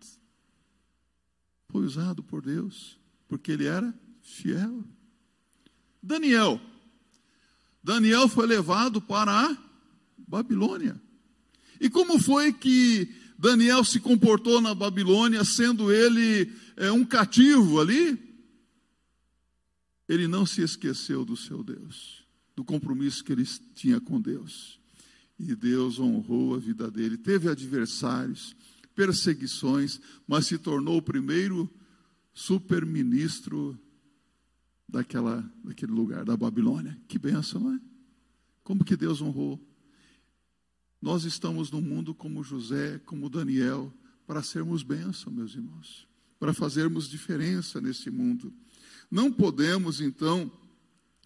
Foi 1.70 1.84
usado 1.84 2.22
por 2.22 2.42
Deus, 2.42 3.00
porque 3.28 3.52
ele 3.52 3.66
era 3.66 3.94
fiel. 4.22 4.84
Daniel. 6.02 6.62
Daniel 7.84 8.28
foi 8.28 8.46
levado 8.46 9.02
para 9.02 9.32
a 9.32 9.58
Babilônia. 10.18 11.02
E 11.80 11.90
como 11.90 12.20
foi 12.20 12.54
que 12.54 13.21
Daniel 13.42 13.84
se 13.84 14.00
comportou 14.00 14.62
na 14.62 14.76
Babilônia, 14.76 15.44
sendo 15.44 15.92
ele 15.92 16.54
é, 16.78 16.92
um 16.92 17.04
cativo 17.04 17.82
ali, 17.82 18.16
ele 20.08 20.28
não 20.28 20.46
se 20.46 20.62
esqueceu 20.62 21.26
do 21.26 21.36
seu 21.36 21.64
Deus, 21.64 22.24
do 22.56 22.64
compromisso 22.64 23.24
que 23.24 23.32
ele 23.32 23.44
tinha 23.74 24.00
com 24.00 24.22
Deus. 24.22 24.80
E 25.40 25.56
Deus 25.56 26.00
honrou 26.00 26.54
a 26.54 26.60
vida 26.60 26.92
dele. 26.92 27.18
Teve 27.18 27.50
adversários, 27.50 28.56
perseguições, 28.94 30.00
mas 30.28 30.46
se 30.46 30.60
tornou 30.60 30.98
o 30.98 31.02
primeiro 31.02 31.68
superministro 32.32 33.76
daquela, 34.88 35.44
daquele 35.64 35.92
lugar, 35.92 36.24
da 36.24 36.38
Babilônia. 36.38 36.96
Que 37.08 37.18
benção, 37.18 37.60
não 37.60 37.74
é? 37.74 37.80
Como 38.64 38.86
que 38.86 38.96
Deus 38.96 39.20
honrou? 39.20 39.60
Nós 41.02 41.24
estamos 41.24 41.72
no 41.72 41.82
mundo 41.82 42.14
como 42.14 42.44
José, 42.44 43.00
como 43.06 43.30
Daniel, 43.30 43.92
para 44.28 44.44
sermos 44.44 44.84
bênção, 44.84 45.34
meus 45.34 45.56
irmãos, 45.56 46.08
para 46.40 46.54
fazermos 46.54 47.10
diferença 47.10 47.82
nesse 47.82 48.12
mundo. 48.12 48.54
Não 49.10 49.32
podemos, 49.32 50.00
então, 50.00 50.52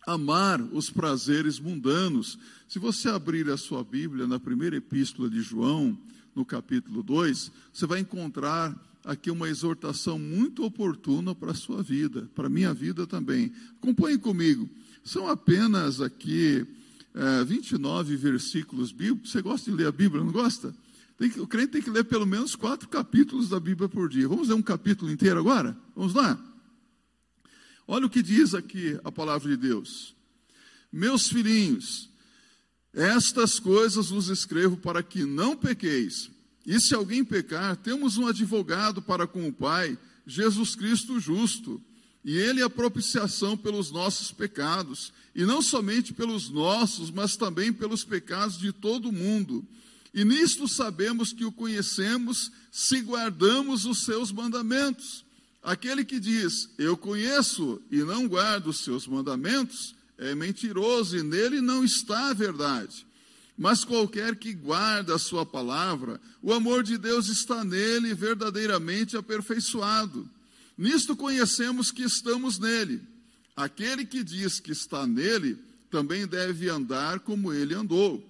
amar 0.08 0.62
os 0.62 0.90
prazeres 0.90 1.60
mundanos. 1.60 2.40
Se 2.68 2.80
você 2.80 3.10
abrir 3.10 3.50
a 3.50 3.58
sua 3.58 3.84
Bíblia 3.84 4.26
na 4.26 4.40
primeira 4.40 4.78
epístola 4.78 5.30
de 5.30 5.42
João, 5.42 5.98
no 6.34 6.46
capítulo 6.46 7.04
2, 7.04 7.52
você 7.74 7.86
vai 7.86 8.00
encontrar 8.00 8.74
aqui 9.04 9.30
uma 9.30 9.50
exortação 9.50 10.18
muito 10.18 10.64
oportuna 10.64 11.36
para 11.36 11.52
a 11.52 11.56
sua 11.56 11.84
vida, 11.84 12.30
para 12.34 12.48
a 12.48 12.50
minha 12.50 12.74
vida 12.74 13.06
também. 13.06 13.52
Acompanhe 13.78 14.18
comigo. 14.18 14.70
São 15.04 15.28
apenas 15.28 16.02
aqui 16.02 16.66
é, 17.16 17.44
29 17.46 18.18
versículos 18.18 18.92
bíblicos. 18.92 19.32
Você 19.32 19.42
gosta 19.42 19.72
de 19.72 19.78
ler 19.78 19.88
a 19.88 19.92
Bíblia, 19.92 20.24
não 20.24 20.32
gosta? 20.32 20.76
Que, 21.18 21.40
o 21.40 21.48
crente 21.48 21.72
tem 21.72 21.82
que 21.82 21.90
ler 21.90 22.04
pelo 22.04 22.26
menos 22.26 22.56
quatro 22.56 22.90
capítulos 22.90 23.48
da 23.48 23.60
Bíblia 23.60 23.88
por 23.88 24.10
dia. 24.10 24.28
Vamos 24.28 24.50
ler 24.50 24.56
um 24.56 24.62
capítulo 24.62 25.10
inteiro 25.10 25.40
agora? 25.40 25.76
Vamos 25.96 26.14
lá? 26.14 26.38
Olha 27.88 28.06
o 28.06 28.10
que 28.10 28.22
diz 28.22 28.54
aqui 28.54 29.00
a 29.04 29.12
palavra 29.12 29.48
de 29.50 29.56
Deus. 29.56 30.14
Meus 30.92 31.30
filhinhos, 31.30 32.10
estas 32.94 33.60
coisas 33.60 34.10
vos 34.10 34.28
escrevo 34.28 34.76
para 34.76 35.02
que 35.02 35.24
não 35.24 35.56
pequeis. 35.56 36.30
E 36.66 36.80
se 36.82 36.94
alguém 36.94 37.24
pecar, 37.24 37.78
temos 37.78 38.18
um 38.18 38.28
advogado 38.28 39.02
para 39.02 39.26
com 39.26 39.48
o 39.48 39.54
Pai, 39.54 39.98
Jesus 40.26 40.76
Cristo 40.76 41.20
justo. 41.20 41.82
E 42.26 42.36
ele 42.36 42.60
é 42.60 42.64
a 42.64 42.70
propiciação 42.70 43.56
pelos 43.56 43.92
nossos 43.92 44.32
pecados, 44.32 45.14
e 45.36 45.46
não 45.46 45.62
somente 45.62 46.12
pelos 46.12 46.50
nossos, 46.50 47.12
mas 47.12 47.38
também 47.38 47.72
pelos 47.72 48.04
pecados 48.04 48.58
de 48.58 48.72
todo 48.72 49.10
o 49.10 49.14
mundo. 49.14 49.64
E 50.12 50.26
nisto 50.26 50.68
sabemos 50.68 51.32
que 51.32 51.46
o 51.46 51.52
conhecemos 51.52 52.52
se 52.72 53.00
guardamos 53.02 53.86
os 53.86 54.06
seus 54.06 54.32
mandamentos. 54.32 55.24
Aquele 55.62 56.04
que 56.04 56.20
diz, 56.20 56.70
eu 56.80 56.98
conheço 56.98 57.80
e 57.92 57.98
não 57.98 58.28
guardo 58.28 58.68
os 58.68 58.80
seus 58.80 59.06
mandamentos, 59.06 59.94
é 60.18 60.34
mentiroso 60.34 61.18
e 61.18 61.22
nele 61.22 61.62
não 61.62 61.84
está 61.84 62.30
a 62.30 62.34
verdade. 62.34 63.06
Mas 63.58 63.84
qualquer 63.84 64.36
que 64.36 64.54
guarda 64.54 65.16
a 65.16 65.20
sua 65.20 65.46
palavra, 65.46 66.20
o 66.42 66.52
amor 66.54 66.82
de 66.82 66.98
Deus 66.98 67.28
está 67.28 67.64
nele 67.64 68.14
verdadeiramente 68.14 69.16
aperfeiçoado. 69.16 70.28
Nisto 70.78 71.16
conhecemos 71.16 71.92
que 71.92 72.04
estamos 72.04 72.60
nele. 72.60 73.02
Aquele 73.56 74.06
que 74.06 74.24
diz 74.24 74.60
que 74.60 74.72
está 74.72 75.08
nele 75.08 75.58
também 75.90 76.28
deve 76.28 76.70
andar 76.70 77.20
como 77.22 77.54
ele 77.54 77.74
andou. 77.74 78.22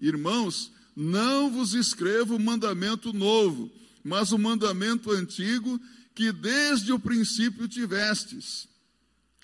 Irmãos, 0.00 0.70
não 0.94 1.50
vos 1.50 1.74
escrevo 1.74 2.38
mandamento 2.38 3.12
novo, 3.12 3.70
mas 4.04 4.30
o 4.30 4.38
mandamento 4.38 5.10
antigo 5.10 5.80
que 6.14 6.30
desde 6.30 6.92
o 6.92 6.98
princípio 6.98 7.66
tivestes. 7.66 8.68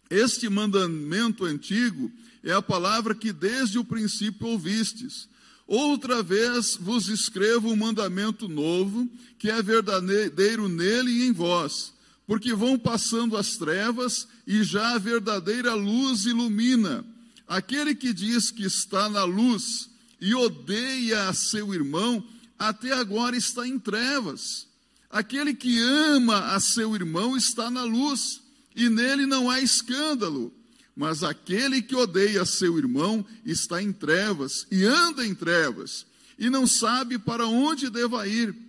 Este 0.09 0.49
mandamento 0.49 1.45
antigo 1.45 2.11
é 2.45 2.53
a 2.53 2.63
palavra 2.63 3.15
que 3.15 3.33
desde 3.33 3.79
o 3.79 3.85
princípio 3.85 4.47
ouvistes. 4.47 5.29
Outra 5.67 6.23
vez 6.23 6.77
vos 6.77 7.09
escrevo 7.09 7.73
um 7.73 7.77
mandamento 7.77 8.49
novo, 8.49 9.11
que 9.39 9.51
é 9.51 9.61
verdadeiro 9.63 10.69
nele 10.69 11.11
e 11.11 11.27
em 11.27 11.33
vós 11.33 11.94
porque 12.27 12.55
vão 12.55 12.79
passando 12.79 13.37
as 13.37 13.57
trevas 13.57 14.27
e 14.47 14.63
já 14.63 14.95
a 14.95 14.99
verdadeira 14.99 15.75
luz 15.75 16.25
ilumina. 16.25 17.05
Aquele 17.47 17.95
que 17.95 18.13
diz 18.13 18.51
que 18.51 18.65
está 18.65 19.09
na 19.09 19.25
luz 19.25 19.91
e 20.21 20.35
odeia 20.35 21.29
a 21.29 21.35
seu 21.35 21.75
irmão, 21.75 22.25
até 22.59 22.93
agora 22.93 23.37
está 23.37 23.67
em 23.67 23.79
trevas. 23.79 24.67
Aquele 25.11 25.55
que 25.55 25.79
ama 25.81 26.55
a 26.55 26.61
seu 26.61 26.95
irmão 26.95 27.37
está 27.37 27.71
na 27.71 27.85
luz, 27.85 28.41
e 28.75 28.89
nele 28.89 29.27
não 29.27 29.51
há 29.51 29.61
escândalo. 29.61 30.53
Mas 30.97 31.23
aquele 31.23 31.83
que 31.83 31.95
odeia 31.95 32.43
a 32.43 32.47
seu 32.47 32.79
irmão 32.79 33.25
está 33.45 33.83
em 33.83 33.93
trevas 33.93 34.67
e 34.71 34.85
anda 34.85 35.27
em 35.27 35.35
trevas, 35.35 36.07
e 36.39 36.49
não 36.49 36.67
sabe 36.67 37.19
para 37.19 37.47
onde 37.47 37.91
deva 37.91 38.27
ir 38.27 38.64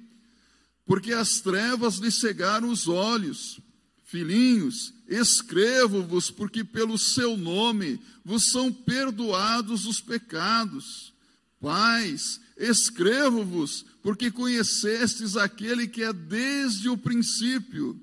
porque 0.85 1.13
as 1.13 1.41
trevas 1.41 1.95
lhe 1.95 2.11
cegaram 2.11 2.69
os 2.69 2.87
olhos. 2.87 3.59
Filhinhos, 4.03 4.93
escrevo-vos, 5.07 6.29
porque 6.29 6.63
pelo 6.63 6.97
seu 6.97 7.35
nome 7.35 7.99
vos 8.23 8.51
são 8.51 8.71
perdoados 8.71 9.85
os 9.85 9.99
pecados. 9.99 11.13
Pais, 11.59 12.39
escrevo-vos, 12.55 13.85
porque 14.03 14.29
conhecestes 14.29 15.35
aquele 15.35 15.87
que 15.87 16.03
é 16.03 16.13
desde 16.13 16.87
o 16.87 16.97
princípio. 16.97 17.99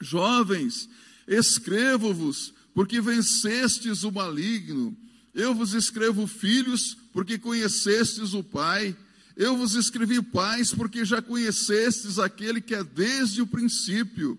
Jovens, 0.00 0.88
escrevo-vos, 1.26 2.54
porque 2.72 3.00
vencestes 3.00 4.04
o 4.04 4.12
maligno. 4.12 4.96
Eu 5.34 5.52
vos 5.54 5.74
escrevo, 5.74 6.26
filhos, 6.28 6.96
porque 7.12 7.38
conhecestes 7.38 8.32
o 8.34 8.44
Pai. 8.44 8.96
Eu 9.38 9.56
vos 9.56 9.76
escrevi 9.76 10.20
paz, 10.20 10.74
porque 10.74 11.04
já 11.04 11.22
conhecestes 11.22 12.18
aquele 12.18 12.60
que 12.60 12.74
é 12.74 12.82
desde 12.82 13.40
o 13.40 13.46
princípio. 13.46 14.36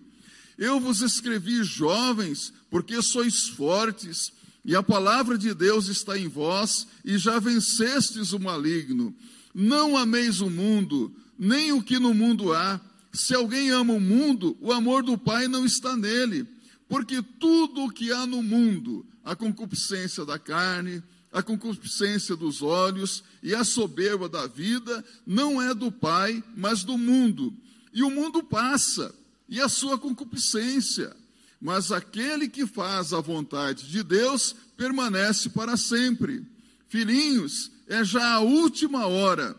Eu 0.58 0.78
vos 0.78 1.00
escrevi 1.00 1.64
jovens, 1.64 2.52
porque 2.70 3.00
sois 3.00 3.48
fortes, 3.48 4.30
e 4.62 4.76
a 4.76 4.82
palavra 4.82 5.38
de 5.38 5.54
Deus 5.54 5.88
está 5.88 6.18
em 6.18 6.28
vós, 6.28 6.86
e 7.02 7.16
já 7.16 7.38
vencestes 7.38 8.34
o 8.34 8.38
maligno. 8.38 9.16
Não 9.54 9.96
ameis 9.96 10.42
o 10.42 10.50
mundo, 10.50 11.16
nem 11.38 11.72
o 11.72 11.82
que 11.82 11.98
no 11.98 12.12
mundo 12.12 12.52
há. 12.52 12.78
Se 13.10 13.34
alguém 13.34 13.70
ama 13.70 13.94
o 13.94 14.00
mundo, 14.00 14.54
o 14.60 14.70
amor 14.70 15.02
do 15.02 15.16
Pai 15.16 15.48
não 15.48 15.64
está 15.64 15.96
nele. 15.96 16.46
Porque 16.90 17.22
tudo 17.22 17.84
o 17.84 17.90
que 17.90 18.12
há 18.12 18.26
no 18.26 18.42
mundo, 18.42 19.06
a 19.24 19.34
concupiscência 19.34 20.26
da 20.26 20.38
carne, 20.38 21.02
a 21.32 21.42
concupiscência 21.42 22.36
dos 22.36 22.60
olhos 22.60 23.24
e 23.42 23.54
a 23.54 23.64
soberba 23.64 24.28
da 24.28 24.46
vida 24.46 25.04
não 25.26 25.60
é 25.60 25.74
do 25.74 25.90
Pai, 25.90 26.42
mas 26.56 26.84
do 26.84 26.96
mundo. 26.98 27.54
E 27.92 28.02
o 28.02 28.10
mundo 28.10 28.42
passa, 28.42 29.14
e 29.48 29.60
a 29.60 29.68
sua 29.68 29.98
concupiscência, 29.98 31.14
mas 31.60 31.90
aquele 31.90 32.48
que 32.48 32.66
faz 32.66 33.12
a 33.12 33.20
vontade 33.20 33.88
de 33.88 34.02
Deus 34.02 34.54
permanece 34.76 35.50
para 35.50 35.76
sempre. 35.76 36.44
Filhinhos, 36.88 37.70
é 37.86 38.04
já 38.04 38.34
a 38.34 38.40
última 38.40 39.06
hora. 39.06 39.56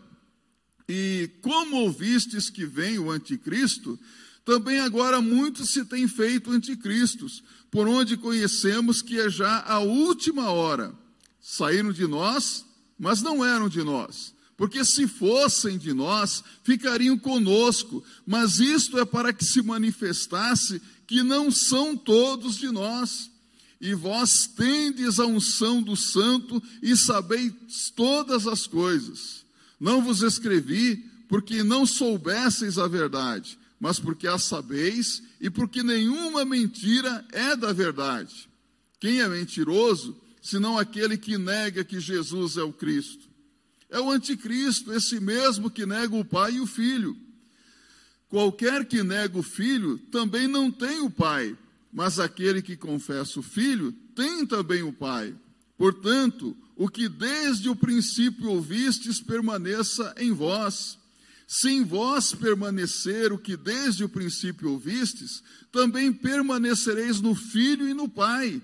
E 0.88 1.30
como 1.42 1.78
ouvistes 1.78 2.50
que 2.50 2.66
vem 2.66 2.98
o 2.98 3.12
anticristo, 3.12 4.00
também 4.44 4.80
agora 4.80 5.22
muitos 5.22 5.70
se 5.70 5.86
têm 5.86 6.08
feito 6.08 6.52
anticristos, 6.52 7.44
por 7.70 7.88
onde 7.88 8.18
conhecemos 8.18 9.02
que 9.02 9.20
é 9.20 9.30
já 9.30 9.62
a 9.62 9.80
última 9.80 10.50
hora 10.50 10.94
saíram 11.42 11.92
de 11.92 12.06
nós, 12.06 12.64
mas 13.02 13.24
não 13.24 13.44
eram 13.44 13.68
de 13.68 13.84
nós. 13.84 14.32
Porque 14.56 14.86
se 14.86 15.08
fossem 15.08 15.76
de 15.76 15.92
nós, 15.92 16.44
ficariam 16.64 17.18
conosco, 17.18 18.04
mas 18.28 18.60
isto 18.60 19.00
é 19.00 19.04
para 19.04 19.34
que 19.34 19.44
se 19.44 19.60
manifestasse 19.64 20.80
que 21.08 21.24
não 21.24 21.50
são 21.50 21.98
todos 21.98 22.60
de 22.60 22.70
nós. 22.70 23.32
E 23.82 23.96
vós 23.96 24.46
tendes 24.46 25.20
a 25.20 25.26
unção 25.26 25.82
do 25.82 25.96
Santo 25.96 26.62
e 26.80 26.96
sabeis 26.96 27.52
todas 27.96 28.46
as 28.46 28.68
coisas. 28.68 29.44
Não 29.80 30.04
vos 30.04 30.22
escrevi 30.22 31.04
porque 31.28 31.64
não 31.64 31.88
soubesseis 31.88 32.78
a 32.78 32.88
verdade, 32.88 33.58
mas 33.80 33.98
porque 33.98 34.28
a 34.28 34.38
sabeis 34.38 35.24
e 35.40 35.50
porque 35.50 35.82
nenhuma 35.82 36.46
mentira 36.46 37.26
é 37.32 37.56
da 37.56 37.74
verdade. 37.74 38.48
Quem 39.00 39.22
é 39.22 39.28
mentiroso 39.28 40.16
senão 40.42 40.78
aquele 40.78 41.18
que 41.18 41.38
nega 41.38 41.84
que 41.84 42.00
Jesus 42.00 42.58
é 42.58 42.64
o 42.64 42.74
Cristo. 42.74 43.30
É 43.90 44.00
o 44.00 44.10
anticristo, 44.10 44.92
esse 44.92 45.20
mesmo 45.20 45.70
que 45.70 45.86
nega 45.86 46.16
o 46.16 46.26
Pai 46.26 46.54
e 46.54 46.62
o 46.62 46.66
Filho. 46.66 47.16
Qualquer 48.28 48.86
que 48.86 49.04
nega 49.04 49.38
o 49.38 49.44
Filho 49.44 49.98
também 50.12 50.48
não 50.48 50.72
tem 50.72 51.02
o 51.02 51.10
Pai, 51.10 51.56
mas 51.92 52.20
aquele 52.20 52.62
que 52.62 52.78
confessa 52.78 53.40
o 53.40 53.44
Filho 53.44 53.92
tem 54.16 54.46
também 54.46 54.82
o 54.82 54.94
Pai. 54.94 55.36
Portanto, 55.78 56.56
o 56.76 56.88
que 56.88 57.10
desde 57.10 57.70
o 57.70 57.76
princípio 57.76 58.50
ouvistes 58.50 59.20
permaneça 59.20 60.16
em 60.18 60.32
vós. 60.32 60.98
Se 61.46 61.70
em 61.70 61.84
vós 61.84 62.34
permanecer 62.34 63.34
o 63.34 63.38
que 63.38 63.58
desde 63.58 64.04
o 64.06 64.10
princípio 64.10 64.72
ouvistes, 64.72 65.44
também 65.72 66.14
permanecereis 66.14 67.20
no 67.20 67.36
Filho 67.36 67.88
e 67.90 67.94
no 67.94 68.08
Pai. 68.08 68.62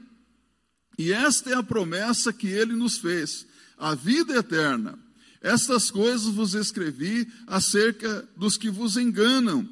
E 0.97 1.13
esta 1.13 1.51
é 1.51 1.53
a 1.53 1.63
promessa 1.63 2.33
que 2.33 2.47
ele 2.47 2.73
nos 2.73 2.97
fez, 2.97 3.45
a 3.77 3.93
vida 3.93 4.35
eterna. 4.35 4.97
Estas 5.41 5.91
coisas 5.91 6.33
vos 6.33 6.55
escrevi 6.55 7.27
acerca 7.45 8.27
dos 8.35 8.57
que 8.57 8.69
vos 8.69 8.97
enganam. 8.97 9.67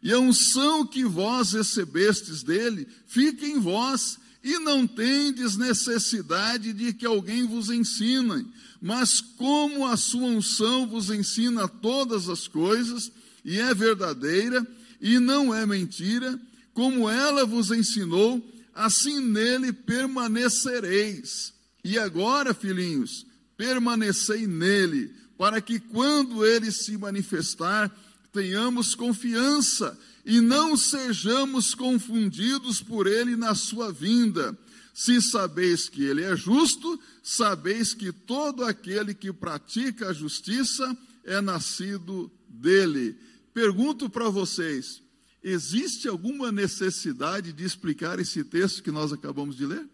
E 0.00 0.12
a 0.12 0.18
unção 0.18 0.86
que 0.86 1.04
vós 1.04 1.52
recebestes 1.52 2.44
dele 2.44 2.86
fica 3.06 3.44
em 3.44 3.58
vós, 3.58 4.18
e 4.42 4.56
não 4.60 4.86
tendes 4.86 5.56
necessidade 5.56 6.72
de 6.72 6.92
que 6.92 7.04
alguém 7.04 7.44
vos 7.44 7.70
ensine, 7.70 8.46
mas 8.80 9.20
como 9.20 9.84
a 9.84 9.96
sua 9.96 10.28
unção 10.28 10.86
vos 10.86 11.10
ensina 11.10 11.66
todas 11.66 12.28
as 12.28 12.46
coisas, 12.46 13.10
e 13.44 13.58
é 13.58 13.74
verdadeira, 13.74 14.64
e 15.00 15.18
não 15.18 15.52
é 15.52 15.66
mentira, 15.66 16.38
como 16.72 17.10
ela 17.10 17.44
vos 17.44 17.72
ensinou, 17.72 18.40
assim 18.78 19.20
nele 19.20 19.72
permanecereis. 19.72 21.52
E 21.82 21.98
agora, 21.98 22.54
filhinhos, 22.54 23.26
permanecei 23.56 24.46
nele, 24.46 25.12
para 25.36 25.60
que 25.60 25.80
quando 25.80 26.46
ele 26.46 26.70
se 26.70 26.96
manifestar, 26.96 27.90
tenhamos 28.32 28.94
confiança 28.94 29.98
e 30.24 30.40
não 30.40 30.76
sejamos 30.76 31.74
confundidos 31.74 32.80
por 32.80 33.08
ele 33.08 33.34
na 33.34 33.54
sua 33.54 33.92
vinda. 33.92 34.56
Se 34.94 35.20
sabeis 35.20 35.88
que 35.88 36.04
ele 36.04 36.22
é 36.22 36.36
justo, 36.36 37.00
sabeis 37.22 37.94
que 37.94 38.12
todo 38.12 38.64
aquele 38.64 39.12
que 39.12 39.32
pratica 39.32 40.10
a 40.10 40.12
justiça 40.12 40.96
é 41.24 41.40
nascido 41.40 42.30
dele. 42.48 43.16
Pergunto 43.52 44.08
para 44.08 44.28
vocês: 44.28 45.02
existe 45.42 46.08
alguma 46.08 46.50
necessidade 46.50 47.52
de 47.52 47.64
explicar 47.64 48.18
esse 48.18 48.44
texto 48.44 48.82
que 48.82 48.90
nós 48.90 49.12
acabamos 49.12 49.56
de 49.56 49.66
ler? 49.66 49.88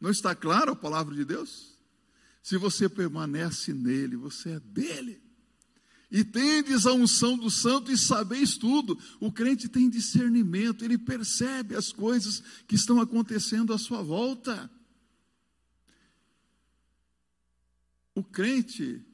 Não 0.00 0.10
está 0.10 0.34
claro 0.34 0.72
a 0.72 0.76
palavra 0.76 1.14
de 1.14 1.24
Deus? 1.24 1.78
Se 2.42 2.58
você 2.58 2.88
permanece 2.88 3.72
nele, 3.72 4.16
você 4.16 4.50
é 4.50 4.60
dele. 4.60 5.22
E 6.10 6.22
tendes 6.22 6.86
a 6.86 6.92
unção 6.92 7.36
do 7.36 7.50
santo 7.50 7.90
e 7.90 7.96
sabeis 7.96 8.56
tudo. 8.56 8.98
O 9.18 9.32
crente 9.32 9.68
tem 9.68 9.88
discernimento, 9.88 10.84
ele 10.84 10.98
percebe 10.98 11.74
as 11.74 11.90
coisas 11.90 12.42
que 12.68 12.74
estão 12.74 13.00
acontecendo 13.00 13.72
à 13.72 13.78
sua 13.78 14.02
volta. 14.02 14.70
O 18.14 18.22
crente, 18.22 19.04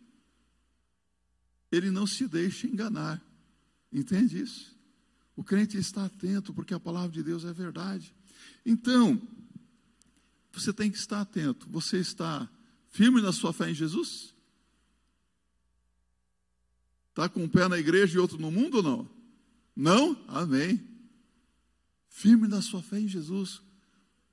ele 1.71 1.91
não 1.91 2.07
se 2.07 2.27
deixa 2.27 2.67
enganar. 2.67 3.23
Entende 3.93 4.43
isso? 4.43 4.80
O 5.41 5.43
crente 5.43 5.79
está 5.79 6.05
atento 6.05 6.53
porque 6.53 6.75
a 6.75 6.79
palavra 6.79 7.09
de 7.09 7.23
Deus 7.23 7.47
é 7.47 7.53
verdade. 7.55 8.15
Então, 8.63 9.19
você 10.53 10.71
tem 10.71 10.91
que 10.91 10.99
estar 10.99 11.23
atento. 11.23 11.67
Você 11.71 11.97
está 11.97 12.47
Firme 12.91 13.23
na 13.23 13.33
sua 13.33 13.51
fé 13.51 13.71
em 13.71 13.75
Jesus? 13.75 14.35
Está 17.09 17.27
com 17.27 17.45
um 17.45 17.49
pé 17.49 17.69
na 17.69 17.79
igreja 17.79 18.17
e 18.17 18.19
outro 18.19 18.37
no 18.37 18.51
mundo 18.51 18.77
ou 18.77 18.83
não? 18.83 19.11
Não? 19.75 20.25
Amém. 20.29 20.79
Firme 22.11 22.47
na 22.47 22.61
sua 22.61 22.83
fé 22.83 23.01
em 23.01 23.09
Jesus. 23.09 23.63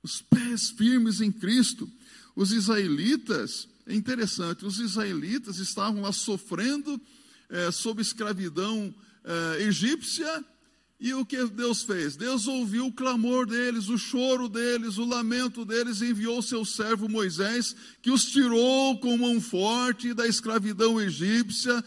Os 0.02 0.20
pés 0.20 0.68
firmes 0.68 1.22
em 1.22 1.32
Cristo. 1.32 1.90
Os 2.36 2.52
israelitas, 2.52 3.66
é 3.86 3.94
interessante, 3.94 4.66
os 4.66 4.78
israelitas 4.78 5.56
estavam 5.56 6.02
lá 6.02 6.12
sofrendo 6.12 7.00
é, 7.48 7.70
sob 7.70 8.02
escravidão 8.02 8.94
é, 9.24 9.62
egípcia 9.62 10.44
e 11.00 11.14
o 11.14 11.24
que 11.24 11.46
Deus 11.46 11.82
fez? 11.82 12.16
Deus 12.16 12.48
ouviu 12.48 12.86
o 12.86 12.92
clamor 12.92 13.46
deles, 13.46 13.88
o 13.88 13.96
choro 13.96 14.48
deles, 14.48 14.98
o 14.98 15.04
lamento 15.04 15.64
deles, 15.64 16.00
e 16.00 16.10
enviou 16.10 16.42
seu 16.42 16.64
servo 16.64 17.08
Moisés, 17.08 17.76
que 18.02 18.10
os 18.10 18.24
tirou 18.24 18.98
com 18.98 19.16
mão 19.16 19.40
forte 19.40 20.12
da 20.12 20.26
escravidão 20.26 21.00
egípcia, 21.00 21.84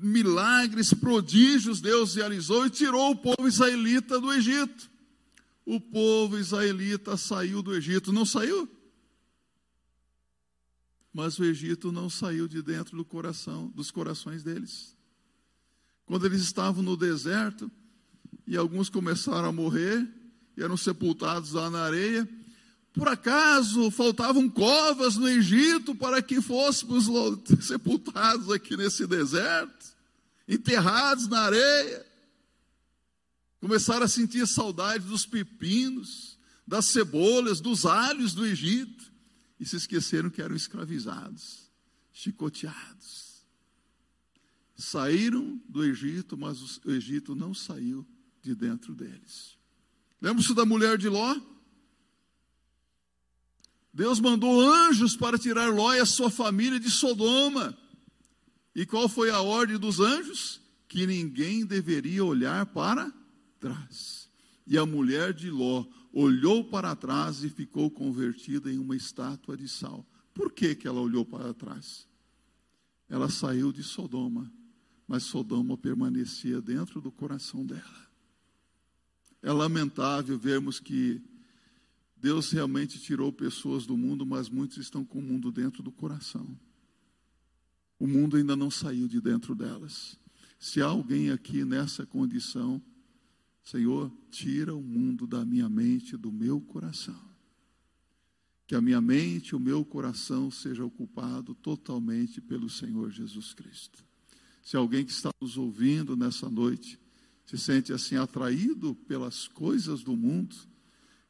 milagres, 0.00 0.94
prodígios 0.94 1.82
Deus 1.82 2.14
realizou 2.14 2.64
e 2.64 2.70
tirou 2.70 3.10
o 3.10 3.16
povo 3.16 3.46
israelita 3.46 4.18
do 4.18 4.32
Egito. 4.32 4.90
O 5.64 5.78
povo 5.78 6.38
israelita 6.38 7.16
saiu 7.18 7.62
do 7.62 7.74
Egito, 7.74 8.10
não 8.10 8.24
saiu? 8.24 8.66
Mas 11.12 11.38
o 11.38 11.44
Egito 11.44 11.92
não 11.92 12.08
saiu 12.08 12.48
de 12.48 12.62
dentro 12.62 12.96
do 12.96 13.04
coração, 13.04 13.68
dos 13.74 13.90
corações 13.90 14.42
deles. 14.42 14.96
Quando 16.06 16.24
eles 16.24 16.40
estavam 16.40 16.82
no 16.82 16.96
deserto, 16.96 17.70
e 18.46 18.56
alguns 18.56 18.88
começaram 18.88 19.48
a 19.48 19.52
morrer 19.52 20.06
e 20.56 20.62
eram 20.62 20.76
sepultados 20.76 21.52
lá 21.52 21.68
na 21.68 21.80
areia. 21.82 22.28
Por 22.92 23.08
acaso 23.08 23.90
faltavam 23.90 24.48
covas 24.48 25.16
no 25.16 25.28
Egito 25.28 25.94
para 25.94 26.22
que 26.22 26.40
fôssemos 26.40 27.06
sepultados 27.60 28.50
aqui 28.50 28.76
nesse 28.76 29.06
deserto, 29.06 29.86
enterrados 30.48 31.28
na 31.28 31.40
areia? 31.40 32.06
Começaram 33.60 34.04
a 34.04 34.08
sentir 34.08 34.46
saudade 34.46 35.04
dos 35.04 35.26
pepinos, 35.26 36.38
das 36.66 36.86
cebolas, 36.86 37.60
dos 37.60 37.84
alhos 37.84 38.32
do 38.32 38.46
Egito 38.46 39.12
e 39.58 39.66
se 39.66 39.76
esqueceram 39.76 40.30
que 40.30 40.40
eram 40.40 40.54
escravizados, 40.54 41.70
chicoteados. 42.12 43.44
Saíram 44.76 45.60
do 45.68 45.82
Egito, 45.84 46.36
mas 46.36 46.60
o 46.60 46.90
Egito 46.90 47.34
não 47.34 47.54
saiu 47.54 48.06
de 48.46 48.54
dentro 48.54 48.94
deles. 48.94 49.58
Lembra-se 50.20 50.54
da 50.54 50.64
mulher 50.64 50.96
de 50.96 51.08
Ló? 51.08 51.36
Deus 53.92 54.20
mandou 54.20 54.60
anjos 54.60 55.16
para 55.16 55.38
tirar 55.38 55.72
Ló 55.74 55.92
e 55.92 55.98
a 55.98 56.06
sua 56.06 56.30
família 56.30 56.78
de 56.78 56.90
Sodoma. 56.90 57.76
E 58.74 58.86
qual 58.86 59.08
foi 59.08 59.30
a 59.30 59.40
ordem 59.40 59.78
dos 59.78 59.98
anjos? 59.98 60.60
Que 60.86 61.06
ninguém 61.06 61.66
deveria 61.66 62.24
olhar 62.24 62.66
para 62.66 63.12
trás. 63.58 64.30
E 64.66 64.78
a 64.78 64.86
mulher 64.86 65.32
de 65.32 65.50
Ló 65.50 65.84
olhou 66.12 66.62
para 66.62 66.94
trás 66.94 67.42
e 67.42 67.48
ficou 67.48 67.90
convertida 67.90 68.72
em 68.72 68.78
uma 68.78 68.94
estátua 68.94 69.56
de 69.56 69.68
sal. 69.68 70.06
Por 70.32 70.52
que, 70.52 70.74
que 70.74 70.86
ela 70.86 71.00
olhou 71.00 71.24
para 71.24 71.52
trás? 71.52 72.06
Ela 73.08 73.28
saiu 73.28 73.72
de 73.72 73.82
Sodoma, 73.82 74.52
mas 75.08 75.24
Sodoma 75.24 75.76
permanecia 75.76 76.60
dentro 76.60 77.00
do 77.00 77.10
coração 77.10 77.64
dela. 77.64 78.05
É 79.46 79.52
lamentável 79.52 80.36
vermos 80.36 80.80
que 80.80 81.22
Deus 82.16 82.50
realmente 82.50 82.98
tirou 82.98 83.32
pessoas 83.32 83.86
do 83.86 83.96
mundo, 83.96 84.26
mas 84.26 84.48
muitos 84.48 84.78
estão 84.78 85.04
com 85.04 85.20
o 85.20 85.22
mundo 85.22 85.52
dentro 85.52 85.84
do 85.84 85.92
coração. 85.92 86.58
O 87.96 88.08
mundo 88.08 88.36
ainda 88.36 88.56
não 88.56 88.72
saiu 88.72 89.06
de 89.06 89.20
dentro 89.20 89.54
delas. 89.54 90.18
Se 90.58 90.82
há 90.82 90.86
alguém 90.86 91.30
aqui 91.30 91.64
nessa 91.64 92.04
condição, 92.04 92.82
Senhor, 93.62 94.10
tira 94.32 94.74
o 94.74 94.82
mundo 94.82 95.28
da 95.28 95.44
minha 95.44 95.68
mente, 95.68 96.16
do 96.16 96.32
meu 96.32 96.60
coração. 96.60 97.22
Que 98.66 98.74
a 98.74 98.80
minha 98.80 99.00
mente, 99.00 99.54
o 99.54 99.60
meu 99.60 99.84
coração 99.84 100.50
seja 100.50 100.84
ocupado 100.84 101.54
totalmente 101.54 102.40
pelo 102.40 102.68
Senhor 102.68 103.12
Jesus 103.12 103.54
Cristo. 103.54 104.04
Se 104.60 104.76
alguém 104.76 105.04
que 105.04 105.12
está 105.12 105.30
nos 105.40 105.56
ouvindo 105.56 106.16
nessa 106.16 106.50
noite, 106.50 106.98
se 107.46 107.56
sente 107.56 107.92
assim 107.92 108.16
atraído 108.16 108.94
pelas 109.06 109.46
coisas 109.46 110.02
do 110.02 110.16
mundo, 110.16 110.56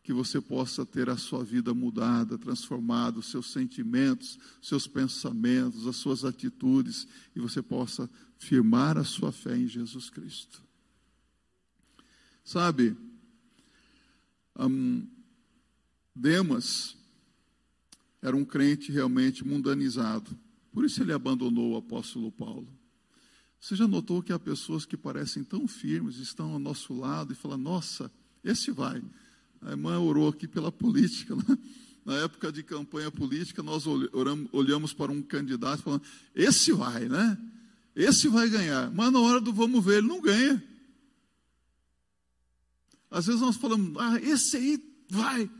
que 0.02 0.12
você 0.12 0.40
possa 0.40 0.86
ter 0.86 1.10
a 1.10 1.16
sua 1.16 1.44
vida 1.44 1.74
mudada, 1.74 2.38
transformada, 2.38 3.18
os 3.18 3.26
seus 3.26 3.52
sentimentos, 3.52 4.38
seus 4.62 4.86
pensamentos, 4.86 5.86
as 5.86 5.96
suas 5.96 6.24
atitudes, 6.24 7.06
e 7.34 7.40
você 7.40 7.60
possa 7.60 8.08
firmar 8.38 8.96
a 8.96 9.04
sua 9.04 9.30
fé 9.30 9.56
em 9.56 9.66
Jesus 9.66 10.08
Cristo. 10.08 10.62
Sabe, 12.44 12.96
um, 14.56 15.06
Demas 16.14 16.96
era 18.22 18.36
um 18.36 18.44
crente 18.44 18.92
realmente 18.92 19.44
mundanizado, 19.44 20.38
por 20.72 20.84
isso 20.84 21.02
ele 21.02 21.12
abandonou 21.12 21.72
o 21.72 21.76
apóstolo 21.76 22.30
Paulo. 22.30 22.68
Você 23.66 23.74
já 23.74 23.88
notou 23.88 24.22
que 24.22 24.32
há 24.32 24.38
pessoas 24.38 24.86
que 24.86 24.96
parecem 24.96 25.42
tão 25.42 25.66
firmes, 25.66 26.18
estão 26.18 26.52
ao 26.52 26.58
nosso 26.60 26.94
lado 26.94 27.32
e 27.32 27.34
falam: 27.34 27.58
Nossa, 27.58 28.08
esse 28.44 28.70
vai. 28.70 29.02
A 29.60 29.72
irmã 29.72 29.98
orou 29.98 30.28
aqui 30.28 30.46
pela 30.46 30.70
política. 30.70 31.34
Né? 31.34 31.58
Na 32.04 32.14
época 32.18 32.52
de 32.52 32.62
campanha 32.62 33.10
política, 33.10 33.64
nós 33.64 33.84
olhamos 34.52 34.92
para 34.92 35.10
um 35.10 35.20
candidato 35.20 35.82
falando: 35.82 36.04
Esse 36.32 36.70
vai, 36.70 37.08
né? 37.08 37.36
Esse 37.96 38.28
vai 38.28 38.48
ganhar. 38.48 38.88
Mas 38.92 39.12
na 39.12 39.18
hora 39.18 39.40
do 39.40 39.52
vamos 39.52 39.84
ver, 39.84 39.98
ele 39.98 40.06
não 40.06 40.20
ganha. 40.20 40.62
Às 43.10 43.26
vezes 43.26 43.40
nós 43.40 43.56
falamos: 43.56 43.98
Ah, 43.98 44.20
esse 44.20 44.56
aí 44.56 44.80
vai. 45.10 45.50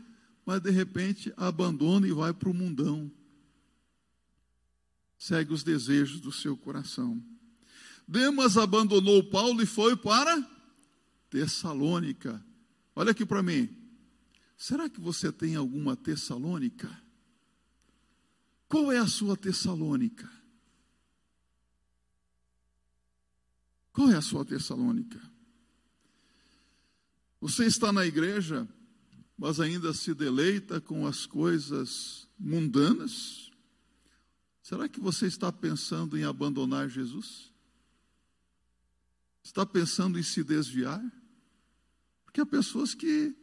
Mas 0.45 0.61
de 0.61 0.71
repente 0.71 1.33
abandona 1.35 2.07
e 2.07 2.13
vai 2.13 2.33
para 2.33 2.47
o 2.47 2.53
mundão. 2.53 3.11
Segue 5.17 5.51
os 5.51 5.61
desejos 5.61 6.21
do 6.21 6.31
seu 6.31 6.55
coração. 6.55 7.21
Demas 8.07 8.57
abandonou 8.57 9.23
Paulo 9.29 9.61
e 9.61 9.65
foi 9.65 9.97
para 9.97 10.41
Tessalônica. 11.29 12.43
Olha 12.95 13.11
aqui 13.11 13.25
para 13.25 13.43
mim. 13.43 13.75
Será 14.57 14.89
que 14.89 15.01
você 15.01 15.31
tem 15.31 15.55
alguma 15.55 15.95
Tessalônica? 15.95 16.89
Qual 18.69 18.91
é 18.91 18.97
a 18.97 19.07
sua 19.07 19.35
Tessalônica? 19.35 20.29
Qual 23.91 24.09
é 24.09 24.15
a 24.15 24.21
sua 24.21 24.45
Tessalônica? 24.45 25.21
Você 27.41 27.65
está 27.65 27.91
na 27.91 28.05
igreja, 28.05 28.67
mas 29.37 29.59
ainda 29.59 29.93
se 29.93 30.13
deleita 30.13 30.79
com 30.79 31.05
as 31.05 31.25
coisas 31.25 32.27
mundanas? 32.39 33.51
Será 34.63 34.87
que 34.89 34.99
você 34.99 35.27
está 35.27 35.51
pensando 35.51 36.17
em 36.17 36.23
abandonar 36.23 36.89
Jesus? 36.89 37.53
Está 39.47 39.65
pensando 39.65 40.19
em 40.19 40.23
se 40.23 40.43
desviar? 40.43 41.01
Porque 42.25 42.41
há 42.41 42.45
pessoas 42.45 42.93
que 42.93 43.33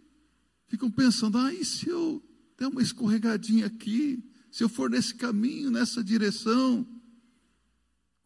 ficam 0.66 0.90
pensando: 0.90 1.38
ah, 1.38 1.50
e 1.50 1.64
se 1.64 1.88
eu 1.88 2.22
der 2.58 2.66
uma 2.66 2.82
escorregadinha 2.82 3.64
aqui? 3.64 4.22
Se 4.50 4.62
eu 4.62 4.68
for 4.68 4.90
nesse 4.90 5.14
caminho, 5.14 5.70
nessa 5.70 6.04
direção? 6.04 6.86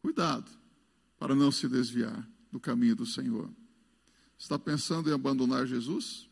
Cuidado, 0.03 0.51
para 1.21 1.37
não 1.37 1.53
se 1.53 1.69
desviar 1.69 2.29
do 2.51 2.59
caminho 2.59 2.97
do 2.97 3.07
Senhor. 3.07 3.49
Está 4.37 4.59
pensando 4.59 5.09
em 5.09 5.13
abandonar 5.13 5.65
Jesus? 5.65 6.29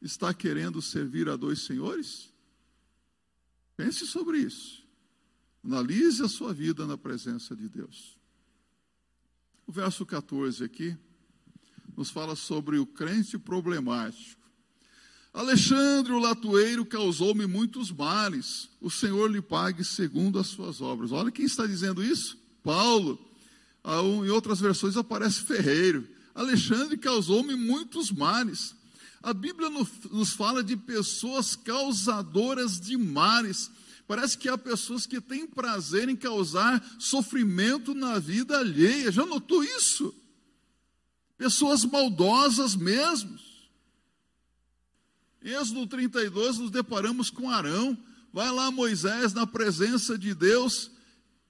Está 0.00 0.32
querendo 0.32 0.80
servir 0.80 1.28
a 1.28 1.34
dois 1.34 1.62
senhores? 1.62 2.32
Pense 3.76 4.06
sobre 4.06 4.38
isso. 4.38 4.86
Analise 5.64 6.22
a 6.22 6.28
sua 6.28 6.54
vida 6.54 6.86
na 6.86 6.96
presença 6.96 7.56
de 7.56 7.68
Deus. 7.68 8.16
O 9.66 9.72
verso 9.72 10.04
14 10.04 10.62
aqui 10.62 10.96
nos 11.96 12.10
fala 12.10 12.36
sobre 12.36 12.78
o 12.78 12.86
crente 12.86 13.38
problemático. 13.38 14.42
Alexandre 15.32 16.12
o 16.12 16.18
latoeiro 16.18 16.84
causou-me 16.84 17.46
muitos 17.46 17.90
males. 17.90 18.68
O 18.80 18.90
Senhor 18.90 19.30
lhe 19.30 19.42
pague 19.42 19.82
segundo 19.82 20.38
as 20.38 20.46
suas 20.46 20.80
obras. 20.80 21.10
Olha 21.12 21.30
quem 21.30 21.44
está 21.44 21.66
dizendo 21.66 22.04
isso? 22.04 22.38
Paulo. 22.62 23.18
Em 23.84 24.30
outras 24.30 24.60
versões 24.60 24.96
aparece 24.96 25.42
Ferreiro. 25.42 26.06
Alexandre 26.34 26.96
causou-me 26.96 27.54
muitos 27.56 28.10
males. 28.10 28.76
A 29.22 29.32
Bíblia 29.32 29.70
nos 29.70 30.32
fala 30.32 30.62
de 30.62 30.76
pessoas 30.76 31.56
causadoras 31.56 32.78
de 32.80 32.96
males. 32.96 33.70
Parece 34.06 34.36
que 34.36 34.48
há 34.48 34.58
pessoas 34.58 35.06
que 35.06 35.20
têm 35.20 35.46
prazer 35.46 36.08
em 36.08 36.16
causar 36.16 36.84
sofrimento 36.98 37.94
na 37.94 38.18
vida 38.18 38.58
alheia. 38.58 39.10
Já 39.10 39.24
notou 39.24 39.64
isso? 39.64 40.14
Pessoas 41.38 41.84
maldosas 41.84 42.76
mesmo. 42.76 43.38
Êxodo 45.42 45.86
32, 45.86 46.58
nos 46.58 46.70
deparamos 46.70 47.30
com 47.30 47.50
Arão. 47.50 47.96
Vai 48.32 48.50
lá 48.50 48.70
Moisés 48.70 49.32
na 49.32 49.46
presença 49.46 50.18
de 50.18 50.34
Deus. 50.34 50.90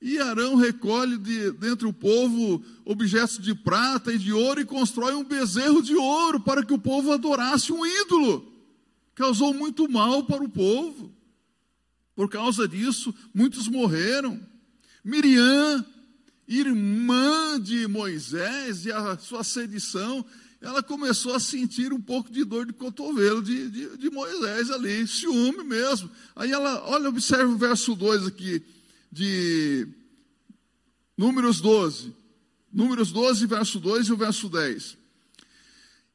E 0.00 0.18
Arão 0.18 0.54
recolhe 0.54 1.16
de, 1.16 1.50
dentre 1.52 1.86
o 1.86 1.92
povo 1.92 2.62
objetos 2.84 3.38
de 3.38 3.54
prata 3.54 4.12
e 4.12 4.18
de 4.18 4.32
ouro 4.32 4.60
e 4.60 4.64
constrói 4.64 5.14
um 5.14 5.24
bezerro 5.24 5.82
de 5.82 5.94
ouro 5.94 6.40
para 6.40 6.64
que 6.64 6.74
o 6.74 6.78
povo 6.78 7.10
adorasse 7.10 7.72
um 7.72 7.86
ídolo. 7.86 8.52
Causou 9.14 9.54
muito 9.54 9.88
mal 9.88 10.24
para 10.24 10.44
o 10.44 10.48
povo. 10.48 11.10
Por 12.14 12.28
causa 12.28 12.68
disso, 12.68 13.14
muitos 13.34 13.68
morreram. 13.68 14.40
Miriam, 15.04 15.84
irmã 16.46 17.60
de 17.60 17.86
Moisés 17.86 18.86
e 18.86 18.92
a 18.92 19.18
sua 19.18 19.42
sedição, 19.42 20.24
ela 20.60 20.82
começou 20.82 21.34
a 21.34 21.40
sentir 21.40 21.92
um 21.92 22.00
pouco 22.00 22.30
de 22.32 22.44
dor 22.44 22.66
de 22.66 22.72
cotovelo 22.72 23.42
de, 23.42 23.68
de, 23.68 23.96
de 23.98 24.10
Moisés 24.10 24.70
ali, 24.70 25.06
ciúme 25.06 25.64
mesmo. 25.64 26.10
Aí 26.34 26.52
ela, 26.52 26.82
olha, 26.88 27.08
observa 27.08 27.52
o 27.52 27.58
verso 27.58 27.94
2 27.94 28.26
aqui, 28.26 28.62
de 29.12 29.86
Números 31.16 31.60
12. 31.60 32.14
Números 32.72 33.12
12, 33.12 33.46
verso 33.46 33.78
2 33.78 34.08
e 34.08 34.12
o 34.12 34.16
verso 34.16 34.48
10. 34.48 34.96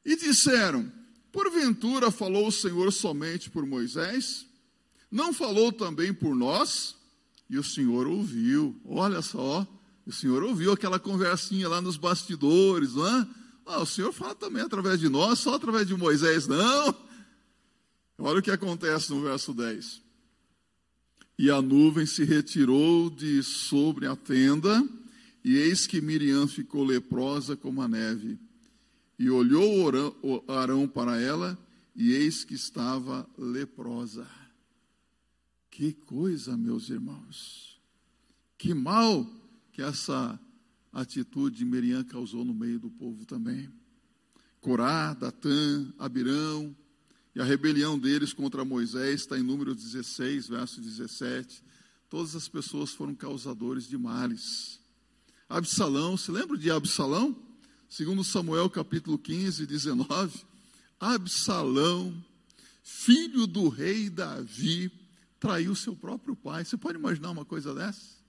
E 0.04 0.16
disseram: 0.16 0.90
Porventura 1.32 2.10
falou 2.10 2.48
o 2.48 2.52
Senhor 2.52 2.92
somente 2.92 3.48
por 3.48 3.64
Moisés? 3.64 4.46
Não 5.10 5.32
falou 5.32 5.72
também 5.72 6.14
por 6.14 6.34
nós? 6.36 6.94
E 7.48 7.58
o 7.58 7.64
Senhor 7.64 8.06
ouviu. 8.06 8.80
Olha 8.84 9.20
só, 9.22 9.66
o 10.06 10.12
Senhor 10.12 10.42
ouviu 10.42 10.72
aquela 10.72 10.98
conversinha 10.98 11.68
lá 11.68 11.80
nos 11.80 11.96
bastidores, 11.96 12.94
não 12.94 13.06
é? 13.06 13.28
Ah, 13.66 13.80
o 13.80 13.86
Senhor 13.86 14.12
fala 14.12 14.34
também 14.34 14.62
através 14.62 15.00
de 15.00 15.08
nós, 15.08 15.38
só 15.38 15.54
através 15.54 15.86
de 15.86 15.94
Moisés, 15.96 16.46
não. 16.46 16.94
Olha 18.18 18.38
o 18.38 18.42
que 18.42 18.50
acontece 18.50 19.10
no 19.10 19.22
verso 19.22 19.52
10. 19.52 20.02
E 21.38 21.50
a 21.50 21.62
nuvem 21.62 22.04
se 22.06 22.24
retirou 22.24 23.08
de 23.08 23.42
sobre 23.42 24.06
a 24.06 24.14
tenda, 24.14 24.86
e 25.44 25.56
eis 25.56 25.86
que 25.86 26.00
Miriam 26.00 26.46
ficou 26.46 26.84
leprosa 26.84 27.56
como 27.56 27.80
a 27.80 27.88
neve. 27.88 28.38
E 29.18 29.30
olhou 29.30 29.90
Arão 30.48 30.86
para 30.86 31.20
ela, 31.20 31.58
e 31.96 32.12
eis 32.12 32.44
que 32.44 32.54
estava 32.54 33.28
leprosa. 33.38 34.26
Que 35.70 35.92
coisa, 35.92 36.56
meus 36.56 36.90
irmãos. 36.90 37.80
Que 38.58 38.74
mal 38.74 39.26
que 39.72 39.80
essa 39.80 40.38
atitude 40.92 41.58
de 41.58 41.64
Miriam 41.64 42.04
causou 42.04 42.44
no 42.44 42.52
meio 42.52 42.78
do 42.78 42.90
povo 42.90 43.24
também. 43.24 43.70
Corá, 44.60 45.14
Datã, 45.14 45.92
Abirão, 45.98 46.76
e 47.34 47.40
a 47.40 47.44
rebelião 47.44 47.98
deles 47.98 48.32
contra 48.32 48.64
Moisés 48.64 49.20
está 49.20 49.38
em 49.38 49.42
número 49.42 49.74
16, 49.74 50.48
verso 50.48 50.80
17. 50.80 51.62
Todas 52.08 52.34
as 52.34 52.48
pessoas 52.48 52.90
foram 52.90 53.14
causadores 53.14 53.88
de 53.88 53.96
males. 53.96 54.80
Absalão, 55.48 56.16
se 56.16 56.30
lembra 56.30 56.58
de 56.58 56.70
Absalão? 56.70 57.36
Segundo 57.88 58.22
Samuel 58.24 58.68
capítulo 58.68 59.16
15, 59.16 59.64
19. 59.64 60.44
Absalão, 60.98 62.12
filho 62.82 63.46
do 63.46 63.68
rei 63.68 64.10
Davi, 64.10 64.90
traiu 65.40 65.74
seu 65.74 65.96
próprio 65.96 66.36
pai. 66.36 66.64
Você 66.64 66.76
pode 66.76 66.98
imaginar 66.98 67.30
uma 67.30 67.44
coisa 67.44 67.74
dessa? 67.74 68.20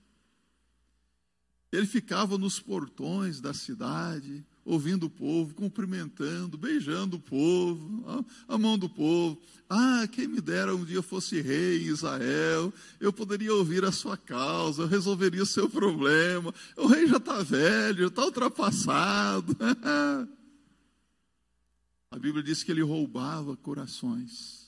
Ele 1.70 1.86
ficava 1.86 2.36
nos 2.36 2.58
portões 2.58 3.40
da 3.40 3.54
cidade, 3.54 4.44
ouvindo 4.64 5.06
o 5.06 5.10
povo, 5.10 5.54
cumprimentando, 5.54 6.58
beijando 6.58 7.16
o 7.16 7.20
povo, 7.20 8.26
a, 8.46 8.58
mão 8.58 8.76
do 8.76 8.90
povo. 8.90 9.40
Ah, 9.68 10.06
quem 10.10 10.28
me 10.28 10.40
dera 10.40 10.74
um 10.76 10.84
dia 10.84 11.00
fosse 11.02 11.40
rei 11.40 11.82
em 11.82 11.86
Israel, 11.86 12.72
eu 13.00 13.10
poderia 13.10 13.54
ouvir 13.54 13.84
a 13.86 13.92
sua 13.92 14.18
causa, 14.18 14.82
eu 14.82 14.86
resolveria 14.86 15.42
o 15.42 15.46
seu 15.46 15.68
problema. 15.68 16.52
O 16.76 16.86
rei 16.86 17.06
já 17.06 17.16
está 17.16 17.42
velho, 17.42 18.08
está 18.08 18.22
ultrapassado. 18.22 19.56
a 22.10 22.18
Bíblia 22.18 22.42
diz 22.42 22.62
que 22.62 22.70
ele 22.70 22.82
roubava 22.82 23.56
corações. 23.56 24.61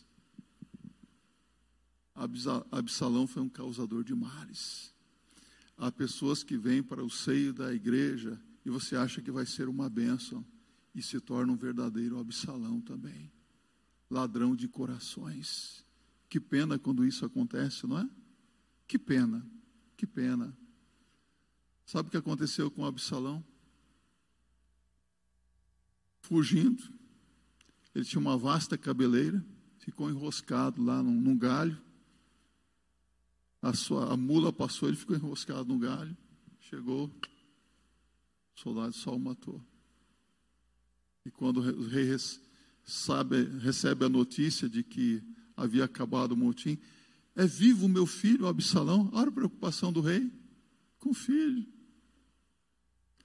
Absalão 2.14 3.26
foi 3.26 3.42
um 3.42 3.48
causador 3.48 4.04
de 4.04 4.14
males. 4.14 4.94
Há 5.76 5.90
pessoas 5.90 6.44
que 6.44 6.56
vêm 6.56 6.82
para 6.82 7.04
o 7.04 7.10
seio 7.10 7.52
da 7.52 7.74
igreja 7.74 8.40
e 8.64 8.70
você 8.70 8.96
acha 8.96 9.20
que 9.20 9.30
vai 9.30 9.44
ser 9.44 9.68
uma 9.68 9.90
bênção 9.90 10.44
e 10.94 11.02
se 11.02 11.20
torna 11.20 11.52
um 11.52 11.56
verdadeiro 11.56 12.18
Absalão 12.18 12.80
também. 12.80 13.32
Ladrão 14.08 14.54
de 14.54 14.68
corações. 14.68 15.84
Que 16.28 16.38
pena 16.38 16.78
quando 16.78 17.04
isso 17.04 17.24
acontece, 17.24 17.86
não 17.86 17.98
é? 17.98 18.08
Que 18.86 18.98
pena, 18.98 19.44
que 19.96 20.06
pena. 20.06 20.56
Sabe 21.84 22.08
o 22.08 22.10
que 22.10 22.16
aconteceu 22.16 22.70
com 22.70 22.84
Absalão? 22.84 23.44
Fugindo, 26.20 26.82
ele 27.94 28.04
tinha 28.04 28.20
uma 28.20 28.38
vasta 28.38 28.78
cabeleira, 28.78 29.44
ficou 29.78 30.08
enroscado 30.08 30.82
lá 30.82 31.02
num, 31.02 31.20
num 31.20 31.36
galho, 31.36 31.78
a, 33.64 33.72
sua, 33.72 34.12
a 34.12 34.16
mula 34.16 34.52
passou, 34.52 34.88
ele 34.88 34.96
ficou 34.96 35.16
enroscado 35.16 35.64
no 35.64 35.78
galho. 35.78 36.14
Chegou, 36.60 37.06
o 37.06 38.60
soldado 38.60 38.92
só 38.92 39.16
o 39.16 39.18
matou. 39.18 39.58
E 41.24 41.30
quando 41.30 41.58
o 41.60 41.88
rei 41.88 42.14
sabe, 42.84 43.42
recebe 43.60 44.04
a 44.04 44.08
notícia 44.08 44.68
de 44.68 44.82
que 44.82 45.22
havia 45.56 45.84
acabado 45.84 46.32
o 46.32 46.36
motim, 46.36 46.78
é 47.34 47.46
vivo 47.46 47.86
o 47.86 47.88
meu 47.88 48.04
filho, 48.04 48.46
Absalão? 48.46 49.08
Olha 49.14 49.28
a 49.28 49.32
preocupação 49.32 49.90
do 49.90 50.02
rei 50.02 50.30
com 50.98 51.10
o 51.10 51.14
filho. 51.14 51.66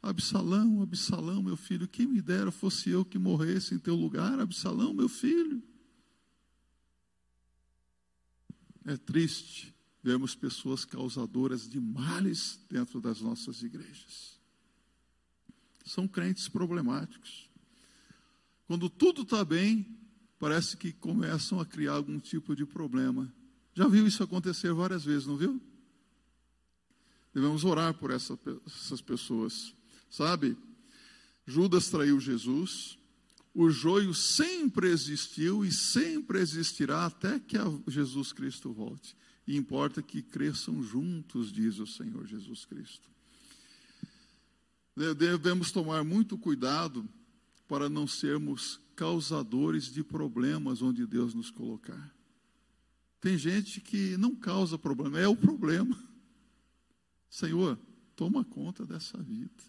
Absalão, 0.02 0.82
Absalão, 0.82 1.44
meu 1.44 1.58
filho, 1.58 1.86
quem 1.86 2.08
me 2.08 2.22
dera 2.22 2.50
fosse 2.50 2.90
eu 2.90 3.04
que 3.04 3.20
morresse 3.20 3.76
em 3.76 3.80
teu 3.80 3.94
lugar, 3.94 4.40
Absalão, 4.40 4.94
meu 4.94 5.10
filho. 5.10 5.62
É 8.86 8.96
triste 8.96 9.78
vemos 10.04 10.36
pessoas 10.36 10.86
causadoras 10.86 11.68
de 11.68 11.80
males 11.80 12.60
dentro 12.70 13.02
das 13.02 13.22
nossas 13.22 13.62
igrejas. 13.62 14.40
São 15.86 16.08
crentes 16.08 16.48
problemáticos. 16.48 17.50
Quando 18.68 18.90
tudo 18.90 19.24
está 19.24 19.44
bem, 19.44 19.86
parece 20.38 20.78
que 20.78 20.92
começam 20.92 21.60
a 21.60 21.66
criar 21.66 21.94
algum 21.94 22.20
tipo 22.20 22.56
de 22.56 22.66
problema. 22.66 23.32
Já 23.74 23.88
viu 23.88 24.06
isso 24.08 24.24
acontecer 24.24 24.74
várias 24.74 25.04
vezes, 25.04 25.26
não 25.26 25.36
viu? 25.36 25.62
Devemos 27.34 27.64
orar 27.64 27.94
por 27.94 28.12
essa, 28.12 28.38
essas 28.66 29.02
pessoas. 29.02 29.74
Sabe, 30.10 30.58
Judas 31.46 31.90
traiu 31.90 32.20
Jesus, 32.20 32.98
o 33.54 33.70
joio 33.70 34.14
sempre 34.14 34.90
existiu 34.90 35.66
e 35.66 35.72
sempre 35.72 36.40
existirá 36.40 37.06
até 37.06 37.40
que 37.40 37.58
Jesus 37.88 38.32
Cristo 38.32 38.72
volte. 38.72 39.16
E 39.50 39.58
importa 39.58 40.00
que 40.04 40.22
cresçam 40.22 40.84
juntos, 40.84 41.52
diz 41.52 41.80
o 41.80 41.88
Senhor 41.88 42.28
Jesus 42.28 42.66
Cristo. 42.66 43.10
Devemos 45.18 45.72
tomar 45.72 46.04
muito 46.04 46.38
cuidado 46.38 47.04
para 47.68 47.90
não 47.90 48.06
sermos 48.06 48.80
causadores 48.96 49.92
de 49.92 50.04
problemas 50.04 50.84
onde 50.84 51.04
Deus 51.08 51.34
nos 51.34 51.50
colocar. 51.50 52.14
Tem 53.20 53.40
gente 53.40 53.82
que 53.82 54.16
não 54.18 54.36
causa 54.36 54.78
problema, 54.78 55.20
é 55.20 55.28
o 55.28 55.36
problema. 55.36 55.98
Senhor, 57.28 57.76
toma 58.16 58.46
conta 58.46 58.86
dessa 58.86 59.18
vida. 59.18 59.64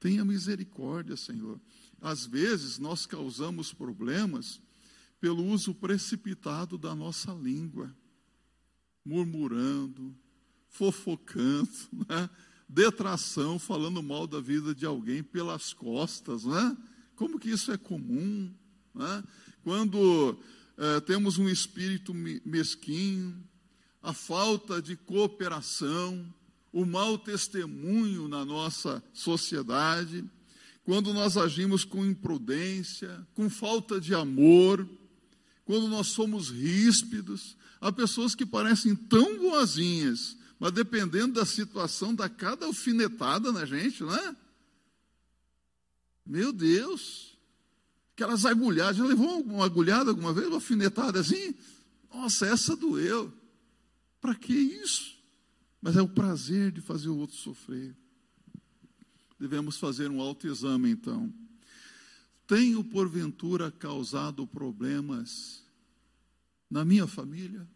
Tenha 0.00 0.24
misericórdia, 0.24 1.16
Senhor. 1.16 1.60
Às 2.00 2.26
vezes 2.26 2.76
nós 2.76 3.06
causamos 3.06 3.72
problemas 3.72 4.60
pelo 5.20 5.46
uso 5.46 5.72
precipitado 5.72 6.76
da 6.76 6.92
nossa 6.92 7.32
língua, 7.32 7.94
murmurando, 9.04 10.14
fofocando, 10.68 11.68
né? 12.08 12.28
detração, 12.68 13.58
falando 13.58 14.02
mal 14.02 14.26
da 14.26 14.40
vida 14.40 14.74
de 14.74 14.86
alguém 14.86 15.22
pelas 15.22 15.72
costas, 15.72 16.44
né? 16.44 16.76
Como 17.14 17.38
que 17.38 17.50
isso 17.50 17.70
é 17.70 17.76
comum? 17.76 18.52
Né? 18.94 19.24
Quando 19.62 20.38
é, 20.76 21.00
temos 21.00 21.38
um 21.38 21.48
espírito 21.48 22.14
mesquinho, 22.14 23.36
a 24.02 24.12
falta 24.12 24.80
de 24.80 24.96
cooperação, 24.96 26.34
o 26.72 26.86
mau 26.86 27.18
testemunho 27.18 28.26
na 28.26 28.44
nossa 28.44 29.02
sociedade, 29.12 30.24
quando 30.84 31.12
nós 31.12 31.36
agimos 31.36 31.84
com 31.84 32.04
imprudência, 32.04 33.24
com 33.34 33.48
falta 33.48 34.00
de 34.00 34.14
amor, 34.14 34.88
quando 35.64 35.88
nós 35.88 36.08
somos 36.08 36.50
ríspidos, 36.50 37.56
há 37.80 37.92
pessoas 37.92 38.34
que 38.34 38.44
parecem 38.44 38.94
tão 38.94 39.38
boazinhas, 39.38 40.36
mas 40.58 40.72
dependendo 40.72 41.34
da 41.34 41.46
situação, 41.46 42.14
dá 42.14 42.28
cada 42.28 42.66
alfinetada 42.66 43.52
na 43.52 43.64
gente, 43.64 44.02
não 44.02 44.14
é? 44.14 44.36
Meu 46.24 46.52
Deus! 46.52 47.36
Aquelas 48.14 48.44
agulhadas, 48.44 48.96
já 48.96 49.04
levou 49.04 49.40
uma 49.40 49.64
agulhada 49.64 50.10
alguma 50.10 50.32
vez, 50.32 50.46
uma 50.46 50.56
alfinetada 50.56 51.20
assim? 51.20 51.54
Nossa, 52.12 52.46
essa 52.46 52.76
doeu. 52.76 53.32
Para 54.20 54.34
que 54.34 54.52
isso? 54.52 55.16
Mas 55.80 55.96
é 55.96 56.02
o 56.02 56.08
prazer 56.08 56.70
de 56.70 56.80
fazer 56.80 57.08
o 57.08 57.16
outro 57.16 57.36
sofrer. 57.36 57.96
Devemos 59.40 59.76
fazer 59.78 60.08
um 60.10 60.20
autoexame, 60.20 60.90
então. 60.90 61.32
Tenho, 62.52 62.84
porventura, 62.84 63.70
causado 63.70 64.46
problemas 64.46 65.64
na 66.68 66.84
minha 66.84 67.06
família? 67.06 67.66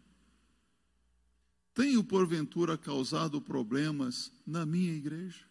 Tenho, 1.72 2.04
porventura, 2.04 2.76
causado 2.76 3.40
problemas 3.40 4.30
na 4.46 4.66
minha 4.66 4.92
igreja? 4.92 5.46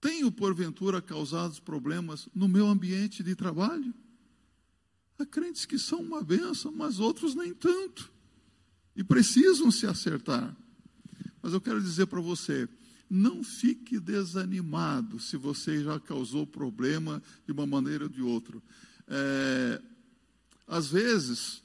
Tenho, 0.00 0.32
porventura, 0.32 1.02
causado 1.02 1.60
problemas 1.60 2.26
no 2.34 2.48
meu 2.48 2.66
ambiente 2.66 3.22
de 3.22 3.36
trabalho? 3.36 3.92
Há 5.18 5.26
crentes 5.26 5.66
que 5.66 5.78
são 5.78 6.00
uma 6.00 6.22
bênção, 6.22 6.72
mas 6.72 6.98
outros 6.98 7.34
nem 7.34 7.52
tanto. 7.52 8.10
E 8.96 9.04
precisam 9.04 9.70
se 9.70 9.86
acertar. 9.86 10.56
Mas 11.42 11.52
eu 11.52 11.60
quero 11.60 11.82
dizer 11.82 12.06
para 12.06 12.22
você: 12.22 12.66
não 13.10 13.42
fique 13.42 13.98
desanimado 13.98 15.18
se 15.18 15.36
você 15.36 15.82
já 15.82 15.98
causou 15.98 16.46
problema 16.46 17.22
de 17.46 17.52
uma 17.52 17.66
maneira 17.66 18.04
ou 18.04 18.10
de 18.10 18.22
outra. 18.22 18.60
É, 19.06 19.82
às 20.66 20.88
vezes, 20.88 21.62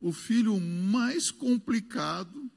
o 0.00 0.12
filho 0.12 0.60
mais 0.60 1.30
complicado, 1.30 2.50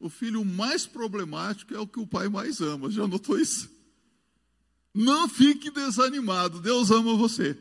o 0.00 0.08
filho 0.08 0.44
mais 0.44 0.86
problemático 0.86 1.74
é 1.74 1.78
o 1.78 1.86
que 1.86 2.00
o 2.00 2.06
pai 2.06 2.28
mais 2.28 2.60
ama. 2.60 2.90
Já 2.90 3.06
notou 3.06 3.38
isso? 3.38 3.70
Não 4.94 5.28
fique 5.28 5.70
desanimado, 5.70 6.60
Deus 6.60 6.90
ama 6.90 7.14
você. 7.14 7.56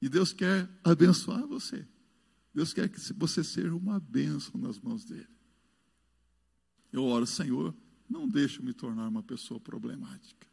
E 0.00 0.08
Deus 0.08 0.32
quer 0.32 0.68
abençoar 0.84 1.46
você. 1.46 1.86
Deus 2.54 2.72
quer 2.72 2.88
que 2.88 3.00
você 3.14 3.42
seja 3.42 3.74
uma 3.74 3.98
bênção 3.98 4.60
nas 4.60 4.78
mãos 4.78 5.04
dele. 5.04 5.26
Eu 6.92 7.04
oro, 7.04 7.26
Senhor, 7.26 7.74
não 8.08 8.28
deixe 8.28 8.62
me 8.62 8.72
tornar 8.72 9.08
uma 9.08 9.22
pessoa 9.22 9.58
problemática. 9.58 10.46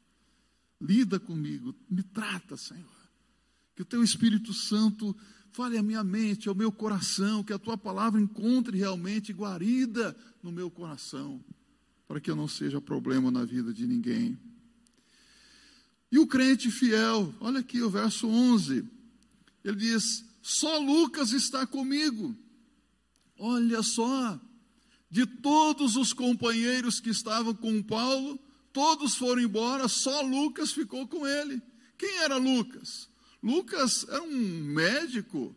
Lida 0.79 1.19
comigo, 1.19 1.75
me 1.89 2.01
trata, 2.01 2.57
Senhor. 2.57 2.89
Que 3.75 3.83
o 3.83 3.85
teu 3.85 4.03
Espírito 4.03 4.53
Santo 4.53 5.15
fale 5.51 5.77
à 5.77 5.83
minha 5.83 6.03
mente, 6.03 6.49
ao 6.49 6.55
meu 6.55 6.71
coração, 6.71 7.43
que 7.43 7.53
a 7.53 7.59
tua 7.59 7.77
palavra 7.77 8.19
encontre 8.19 8.77
realmente 8.77 9.33
guarida 9.33 10.15
no 10.41 10.51
meu 10.51 10.71
coração, 10.71 11.43
para 12.07 12.19
que 12.19 12.31
eu 12.31 12.35
não 12.35 12.47
seja 12.47 12.81
problema 12.81 13.29
na 13.29 13.45
vida 13.45 13.73
de 13.73 13.85
ninguém. 13.85 14.37
E 16.11 16.19
o 16.19 16.27
crente 16.27 16.69
fiel, 16.71 17.33
olha 17.39 17.59
aqui 17.59 17.81
o 17.81 17.89
verso 17.89 18.27
11, 18.27 18.85
ele 19.63 19.77
diz: 19.77 20.25
Só 20.41 20.77
Lucas 20.79 21.31
está 21.31 21.65
comigo. 21.65 22.35
Olha 23.37 23.81
só, 23.81 24.39
de 25.12 25.26
todos 25.26 25.97
os 25.97 26.13
companheiros 26.13 27.02
que 27.02 27.10
estavam 27.10 27.54
com 27.54 27.84
Paulo, 27.84 28.39
todos 28.71 29.13
foram 29.15 29.41
embora, 29.41 29.89
só 29.89 30.21
Lucas 30.21 30.71
ficou 30.71 31.06
com 31.06 31.28
ele. 31.28 31.62
Quem 31.97 32.19
era 32.19 32.38
Lucas? 32.38 33.10
Lucas 33.43 34.06
era 34.08 34.24
um 34.24 34.63
médico, 34.63 35.54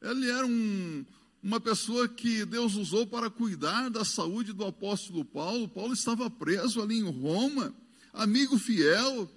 ele 0.00 0.30
era 0.30 0.46
um, 0.46 1.04
uma 1.42 1.58
pessoa 1.58 2.08
que 2.08 2.44
Deus 2.44 2.76
usou 2.76 3.04
para 3.04 3.28
cuidar 3.28 3.90
da 3.90 4.04
saúde 4.04 4.52
do 4.52 4.64
apóstolo 4.64 5.24
Paulo. 5.24 5.66
Paulo 5.66 5.92
estava 5.92 6.30
preso 6.30 6.80
ali 6.80 6.98
em 6.98 7.10
Roma, 7.10 7.74
amigo 8.12 8.56
fiel. 8.56 9.28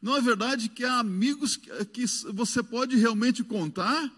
Não 0.00 0.16
é 0.16 0.20
verdade 0.22 0.70
que 0.70 0.82
há 0.82 0.98
amigos 0.98 1.56
que, 1.56 1.84
que 1.84 2.06
você 2.32 2.62
pode 2.62 2.96
realmente 2.96 3.44
contar? 3.44 4.10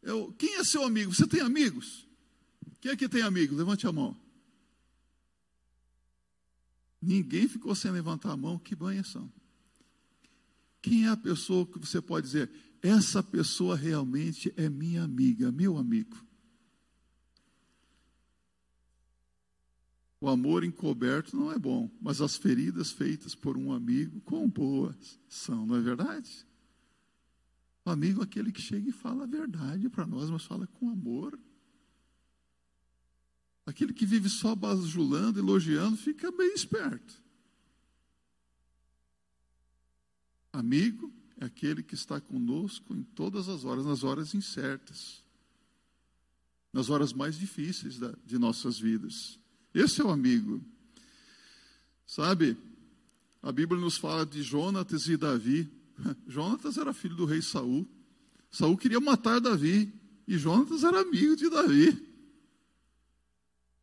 Eu, 0.00 0.32
quem 0.38 0.54
é 0.54 0.64
seu 0.64 0.84
amigo? 0.84 1.12
Você 1.12 1.26
tem 1.26 1.40
amigos? 1.40 2.06
Quem 2.80 2.92
aqui 2.92 3.08
tem 3.08 3.22
amigos? 3.22 3.58
Levante 3.58 3.84
a 3.84 3.92
mão. 3.92 4.16
Ninguém 7.00 7.48
ficou 7.48 7.74
sem 7.74 7.90
levantar 7.90 8.32
a 8.32 8.36
mão, 8.36 8.58
que 8.58 8.76
são? 9.04 9.32
Quem 10.82 11.06
é 11.06 11.08
a 11.08 11.16
pessoa 11.16 11.66
que 11.66 11.78
você 11.78 12.00
pode 12.00 12.26
dizer, 12.26 12.50
essa 12.82 13.22
pessoa 13.22 13.76
realmente 13.76 14.52
é 14.56 14.68
minha 14.68 15.02
amiga, 15.02 15.50
meu 15.52 15.76
amigo? 15.76 16.16
O 20.20 20.28
amor 20.28 20.64
encoberto 20.64 21.36
não 21.36 21.52
é 21.52 21.58
bom, 21.58 21.88
mas 22.00 22.20
as 22.20 22.36
feridas 22.36 22.90
feitas 22.90 23.34
por 23.34 23.56
um 23.56 23.72
amigo, 23.72 24.20
quão 24.22 24.48
boas 24.48 25.18
são, 25.28 25.64
não 25.64 25.76
é 25.76 25.80
verdade? 25.80 26.44
O 27.84 27.90
amigo 27.90 28.20
é 28.20 28.24
aquele 28.24 28.50
que 28.50 28.60
chega 28.60 28.88
e 28.88 28.92
fala 28.92 29.24
a 29.24 29.26
verdade 29.26 29.88
para 29.88 30.06
nós, 30.06 30.28
mas 30.28 30.44
fala 30.44 30.66
com 30.66 30.90
amor. 30.90 31.38
Aquele 33.68 33.92
que 33.92 34.06
vive 34.06 34.30
só 34.30 34.54
bajulando, 34.54 35.38
elogiando, 35.38 35.94
fica 35.94 36.32
bem 36.32 36.54
esperto. 36.54 37.22
Amigo 40.50 41.12
é 41.36 41.44
aquele 41.44 41.82
que 41.82 41.94
está 41.94 42.18
conosco 42.18 42.94
em 42.94 43.02
todas 43.02 43.46
as 43.46 43.66
horas, 43.66 43.84
nas 43.84 44.04
horas 44.04 44.34
incertas, 44.34 45.22
nas 46.72 46.88
horas 46.88 47.12
mais 47.12 47.38
difíceis 47.38 47.98
da, 47.98 48.14
de 48.24 48.38
nossas 48.38 48.78
vidas. 48.78 49.38
Esse 49.74 50.00
é 50.00 50.04
o 50.04 50.08
amigo. 50.08 50.64
Sabe, 52.06 52.56
a 53.42 53.52
Bíblia 53.52 53.78
nos 53.78 53.98
fala 53.98 54.24
de 54.24 54.42
Jonatas 54.42 55.08
e 55.08 55.16
Davi. 55.18 55.70
Jonatas 56.26 56.78
era 56.78 56.94
filho 56.94 57.16
do 57.16 57.26
rei 57.26 57.42
Saul. 57.42 57.86
Saul 58.50 58.78
queria 58.78 58.98
matar 58.98 59.42
Davi 59.42 59.92
e 60.26 60.38
Jonatas 60.38 60.84
era 60.84 61.02
amigo 61.02 61.36
de 61.36 61.50
Davi 61.50 62.07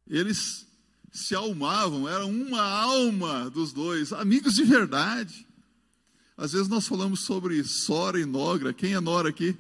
eles 0.08 0.66
se 1.12 1.34
almavam, 1.34 2.08
era 2.08 2.26
uma 2.26 2.62
alma 2.62 3.50
dos 3.50 3.72
dois, 3.72 4.12
amigos 4.12 4.56
de 4.56 4.64
verdade. 4.64 5.48
Às 6.38 6.52
vezes 6.52 6.68
nós 6.68 6.86
falamos 6.86 7.22
sobre 7.22 7.64
Sora 7.64 8.20
e 8.20 8.26
Nogra. 8.26 8.74
Quem 8.74 8.94
é 8.94 9.00
Nora 9.00 9.30
aqui? 9.30 9.58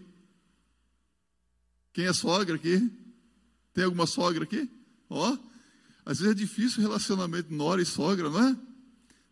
Quem 1.93 2.05
é 2.05 2.13
sogra 2.13 2.55
aqui? 2.55 2.91
Tem 3.73 3.85
alguma 3.85 4.05
sogra 4.05 4.43
aqui? 4.43 4.69
Ó, 5.09 5.37
às 6.05 6.19
vezes 6.19 6.33
é 6.33 6.35
difícil 6.35 6.79
o 6.79 6.87
relacionamento 6.87 7.53
Nora 7.53 7.81
e 7.81 7.85
sogra, 7.85 8.29
não 8.29 8.49
é? 8.49 8.57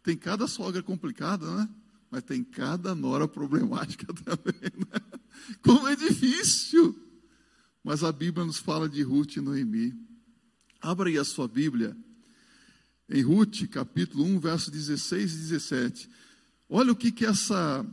Tem 0.01 0.15
cada 0.15 0.47
sogra 0.47 0.81
complicada, 0.81 1.45
né? 1.55 1.69
Mas 2.09 2.23
tem 2.23 2.43
cada 2.43 2.93
nora 2.93 3.27
problemática 3.27 4.05
também, 4.13 4.71
né? 4.77 5.19
Como 5.61 5.87
é 5.87 5.95
difícil! 5.95 6.95
Mas 7.83 8.03
a 8.03 8.11
Bíblia 8.11 8.45
nos 8.45 8.59
fala 8.59 8.87
de 8.87 9.01
Ruth 9.01 9.35
e 9.35 9.41
Noemi. 9.41 9.93
Abra 10.83 11.07
aí 11.07 11.17
a 11.17 11.23
sua 11.23 11.47
Bíblia 11.47 11.95
em 13.09 13.21
Ruth, 13.21 13.69
capítulo 13.71 14.25
1, 14.25 14.39
verso 14.41 14.69
16 14.69 15.33
e 15.33 15.37
17. 15.37 16.09
Olha 16.67 16.91
o 16.91 16.95
que, 16.95 17.09
que 17.09 17.25
essa, 17.25 17.85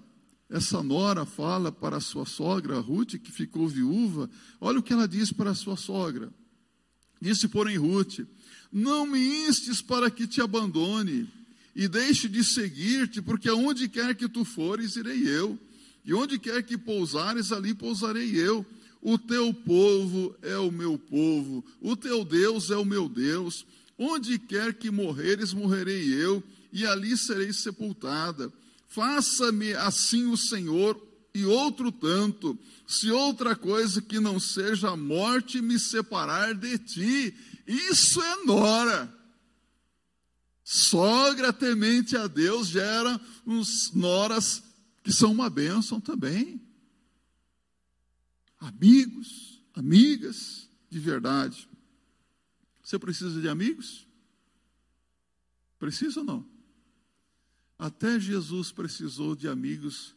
essa 0.48 0.82
nora 0.82 1.24
fala 1.24 1.70
para 1.70 1.98
a 1.98 2.00
sua 2.00 2.26
sogra, 2.26 2.80
Ruth, 2.80 3.14
que 3.22 3.30
ficou 3.30 3.68
viúva. 3.68 4.28
Olha 4.60 4.80
o 4.80 4.82
que 4.82 4.92
ela 4.92 5.06
diz 5.06 5.32
para 5.32 5.52
a 5.52 5.54
sua 5.54 5.76
sogra. 5.76 6.32
Disse, 7.22 7.46
porém, 7.46 7.76
Ruth: 7.76 8.26
Não 8.72 9.06
me 9.06 9.20
instes 9.46 9.80
para 9.80 10.10
que 10.10 10.26
te 10.26 10.40
abandone 10.40 11.32
e 11.76 11.86
deixe 11.86 12.28
de 12.28 12.42
seguir-te, 12.42 13.22
porque 13.22 13.48
aonde 13.48 13.88
quer 13.88 14.16
que 14.16 14.28
tu 14.28 14.44
fores, 14.44 14.96
irei 14.96 15.28
eu, 15.28 15.56
e 16.04 16.12
onde 16.12 16.40
quer 16.40 16.60
que 16.64 16.76
pousares, 16.76 17.52
ali 17.52 17.72
pousarei 17.72 18.34
eu. 18.34 18.66
O 19.02 19.16
teu 19.18 19.52
povo 19.54 20.36
é 20.42 20.56
o 20.58 20.70
meu 20.70 20.98
povo, 20.98 21.64
o 21.80 21.96
teu 21.96 22.24
Deus 22.24 22.70
é 22.70 22.76
o 22.76 22.84
meu 22.84 23.08
Deus. 23.08 23.66
Onde 23.98 24.38
quer 24.38 24.74
que 24.74 24.90
morreres, 24.90 25.52
morrerei 25.52 26.14
eu, 26.14 26.42
e 26.72 26.86
ali 26.86 27.16
serei 27.16 27.52
sepultada. 27.52 28.52
Faça-me 28.88 29.72
assim 29.74 30.26
o 30.26 30.36
Senhor, 30.36 31.00
e 31.34 31.44
outro 31.44 31.92
tanto, 31.92 32.58
se 32.86 33.10
outra 33.10 33.54
coisa 33.54 34.02
que 34.02 34.18
não 34.18 34.40
seja 34.40 34.90
a 34.90 34.96
morte 34.96 35.62
me 35.62 35.78
separar 35.78 36.54
de 36.54 36.76
ti. 36.78 37.34
Isso 37.66 38.20
é 38.20 38.44
nora. 38.44 39.12
Sogra 40.64 41.52
temente 41.52 42.16
a 42.16 42.26
Deus 42.26 42.68
gera 42.68 43.20
uns 43.46 43.92
noras 43.92 44.62
que 45.02 45.12
são 45.12 45.32
uma 45.32 45.48
bênção 45.48 46.00
também. 46.00 46.60
Amigos, 48.60 49.64
amigas 49.72 50.68
de 50.90 50.98
verdade. 50.98 51.66
Você 52.82 52.98
precisa 52.98 53.40
de 53.40 53.48
amigos? 53.48 54.06
Precisa 55.78 56.20
ou 56.20 56.26
não? 56.26 56.46
Até 57.78 58.20
Jesus 58.20 58.70
precisou 58.70 59.34
de 59.34 59.48
amigos 59.48 60.14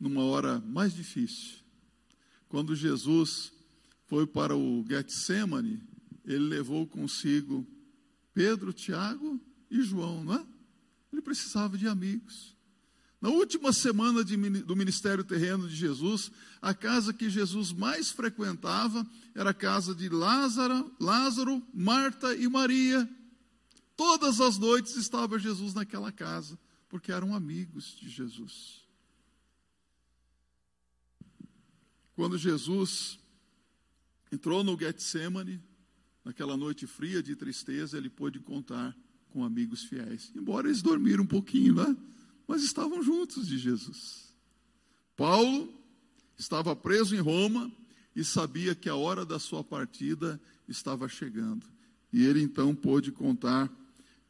numa 0.00 0.24
hora 0.24 0.58
mais 0.60 0.92
difícil. 0.92 1.58
Quando 2.48 2.74
Jesus 2.74 3.52
foi 4.06 4.26
para 4.26 4.56
o 4.56 4.84
Getsemane, 4.88 5.80
ele 6.24 6.44
levou 6.48 6.86
consigo 6.88 7.64
Pedro, 8.34 8.72
Tiago 8.72 9.40
e 9.70 9.80
João, 9.82 10.24
não 10.24 10.34
é? 10.34 10.46
Ele 11.12 11.22
precisava 11.22 11.78
de 11.78 11.86
amigos. 11.86 12.55
Na 13.26 13.32
última 13.32 13.72
semana 13.72 14.22
de, 14.22 14.36
do 14.36 14.76
ministério 14.76 15.24
terreno 15.24 15.68
de 15.68 15.74
Jesus, 15.74 16.30
a 16.62 16.72
casa 16.72 17.12
que 17.12 17.28
Jesus 17.28 17.72
mais 17.72 18.08
frequentava 18.08 19.04
era 19.34 19.50
a 19.50 19.52
casa 19.52 19.92
de 19.96 20.08
Lázaro, 20.08 20.94
Lázaro, 21.00 21.60
Marta 21.74 22.36
e 22.36 22.46
Maria. 22.48 23.10
Todas 23.96 24.40
as 24.40 24.58
noites 24.58 24.94
estava 24.94 25.40
Jesus 25.40 25.74
naquela 25.74 26.12
casa, 26.12 26.56
porque 26.88 27.10
eram 27.10 27.34
amigos 27.34 27.96
de 28.00 28.08
Jesus. 28.08 28.86
Quando 32.14 32.38
Jesus 32.38 33.18
entrou 34.30 34.62
no 34.62 34.78
Getsemane, 34.78 35.60
naquela 36.24 36.56
noite 36.56 36.86
fria 36.86 37.20
de 37.20 37.34
tristeza, 37.34 37.98
ele 37.98 38.08
pôde 38.08 38.38
contar 38.38 38.96
com 39.30 39.42
amigos 39.42 39.82
fiéis. 39.82 40.30
Embora 40.32 40.68
eles 40.68 40.80
dormiram 40.80 41.24
um 41.24 41.26
pouquinho, 41.26 41.74
né? 41.74 41.96
Mas 42.46 42.62
estavam 42.62 43.02
juntos 43.02 43.46
de 43.46 43.58
Jesus. 43.58 44.34
Paulo 45.16 45.72
estava 46.38 46.76
preso 46.76 47.14
em 47.14 47.20
Roma 47.20 47.72
e 48.14 48.24
sabia 48.24 48.74
que 48.74 48.88
a 48.88 48.94
hora 48.94 49.24
da 49.24 49.38
sua 49.38 49.64
partida 49.64 50.40
estava 50.68 51.08
chegando. 51.08 51.66
E 52.12 52.24
ele 52.24 52.40
então 52.40 52.74
pôde 52.74 53.10
contar 53.10 53.70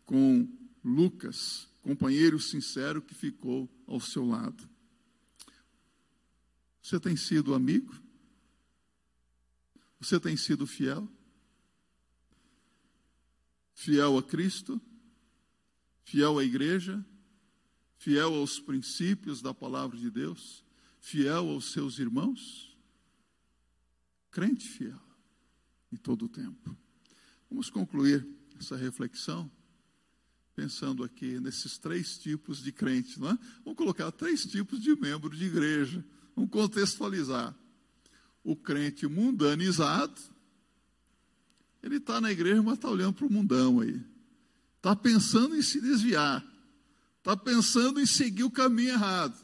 com 0.05 0.49
Lucas, 0.85 1.69
companheiro 1.83 2.41
sincero 2.41 3.03
que 3.03 3.15
ficou 3.15 3.69
ao 3.87 4.01
seu 4.01 4.27
lado. 4.27 4.69
Você 6.83 7.01
tem 7.01 7.17
sido 7.17 7.55
amigo? 7.55 7.95
Você 10.01 10.21
tem 10.21 10.37
sido 10.37 10.67
fiel? 10.67 11.09
Fiel 13.75 14.17
a 14.17 14.23
Cristo? 14.23 14.81
Fiel 16.05 16.39
à 16.39 16.45
igreja? 16.45 17.05
Fiel 17.99 18.35
aos 18.35 18.61
princípios 18.61 19.41
da 19.43 19.55
palavra 19.55 19.97
de 19.97 20.11
Deus, 20.11 20.65
fiel 21.01 21.49
aos 21.49 21.73
seus 21.73 21.99
irmãos, 21.99 22.77
crente 24.31 24.69
fiel 24.69 25.01
em 25.93 25.97
todo 25.97 26.27
o 26.27 26.29
tempo. 26.29 26.77
Vamos 27.51 27.71
concluir 27.71 28.27
essa 28.59 28.77
reflexão 28.77 29.51
pensando 30.55 31.05
aqui 31.05 31.39
nesses 31.39 31.77
três 31.77 32.19
tipos 32.19 32.63
de 32.63 32.73
crente, 32.73 33.21
não 33.21 33.31
é? 33.31 33.39
Vamos 33.63 33.77
colocar 33.77 34.11
três 34.11 34.47
tipos 34.47 34.81
de 34.81 34.97
membro 34.97 35.37
de 35.37 35.45
igreja. 35.45 36.03
Vamos 36.35 36.51
contextualizar. 36.51 37.55
O 38.43 38.57
crente 38.57 39.07
mundanizado, 39.07 40.19
ele 41.83 41.97
está 41.97 42.21
na 42.23 42.33
igreja, 42.33 42.63
mas 42.63 42.75
está 42.75 42.89
olhando 42.89 43.15
para 43.15 43.27
o 43.27 43.33
mundão 43.33 43.81
aí. 43.81 44.03
Está 44.77 44.97
pensando 44.97 45.55
em 45.55 45.63
se 45.63 45.79
desviar 45.81 46.45
está 47.27 47.37
pensando 47.37 47.99
em 47.99 48.07
seguir 48.07 48.45
o 48.45 48.51
caminho 48.51 48.91
errado. 48.91 49.37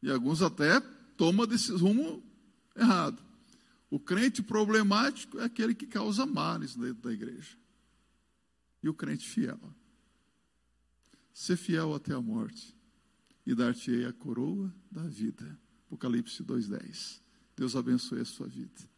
E 0.00 0.08
alguns 0.08 0.40
até 0.40 0.80
tomam 1.16 1.44
desse 1.44 1.72
rumo 1.72 2.22
errado. 2.76 3.20
O 3.90 3.98
crente 3.98 4.40
problemático 4.40 5.40
é 5.40 5.44
aquele 5.44 5.74
que 5.74 5.88
causa 5.88 6.24
males 6.24 6.76
dentro 6.76 7.02
da 7.02 7.12
igreja. 7.12 7.56
E 8.80 8.88
o 8.88 8.94
crente 8.94 9.28
fiel. 9.28 9.58
Ser 11.32 11.56
fiel 11.56 11.92
até 11.94 12.14
a 12.14 12.20
morte 12.20 12.72
e 13.44 13.56
dar-te-ei 13.56 14.04
a 14.04 14.12
coroa 14.12 14.72
da 14.88 15.02
vida. 15.02 15.58
Apocalipse 15.86 16.44
2,10. 16.44 17.20
Deus 17.56 17.74
abençoe 17.74 18.20
a 18.20 18.24
sua 18.24 18.46
vida. 18.46 18.93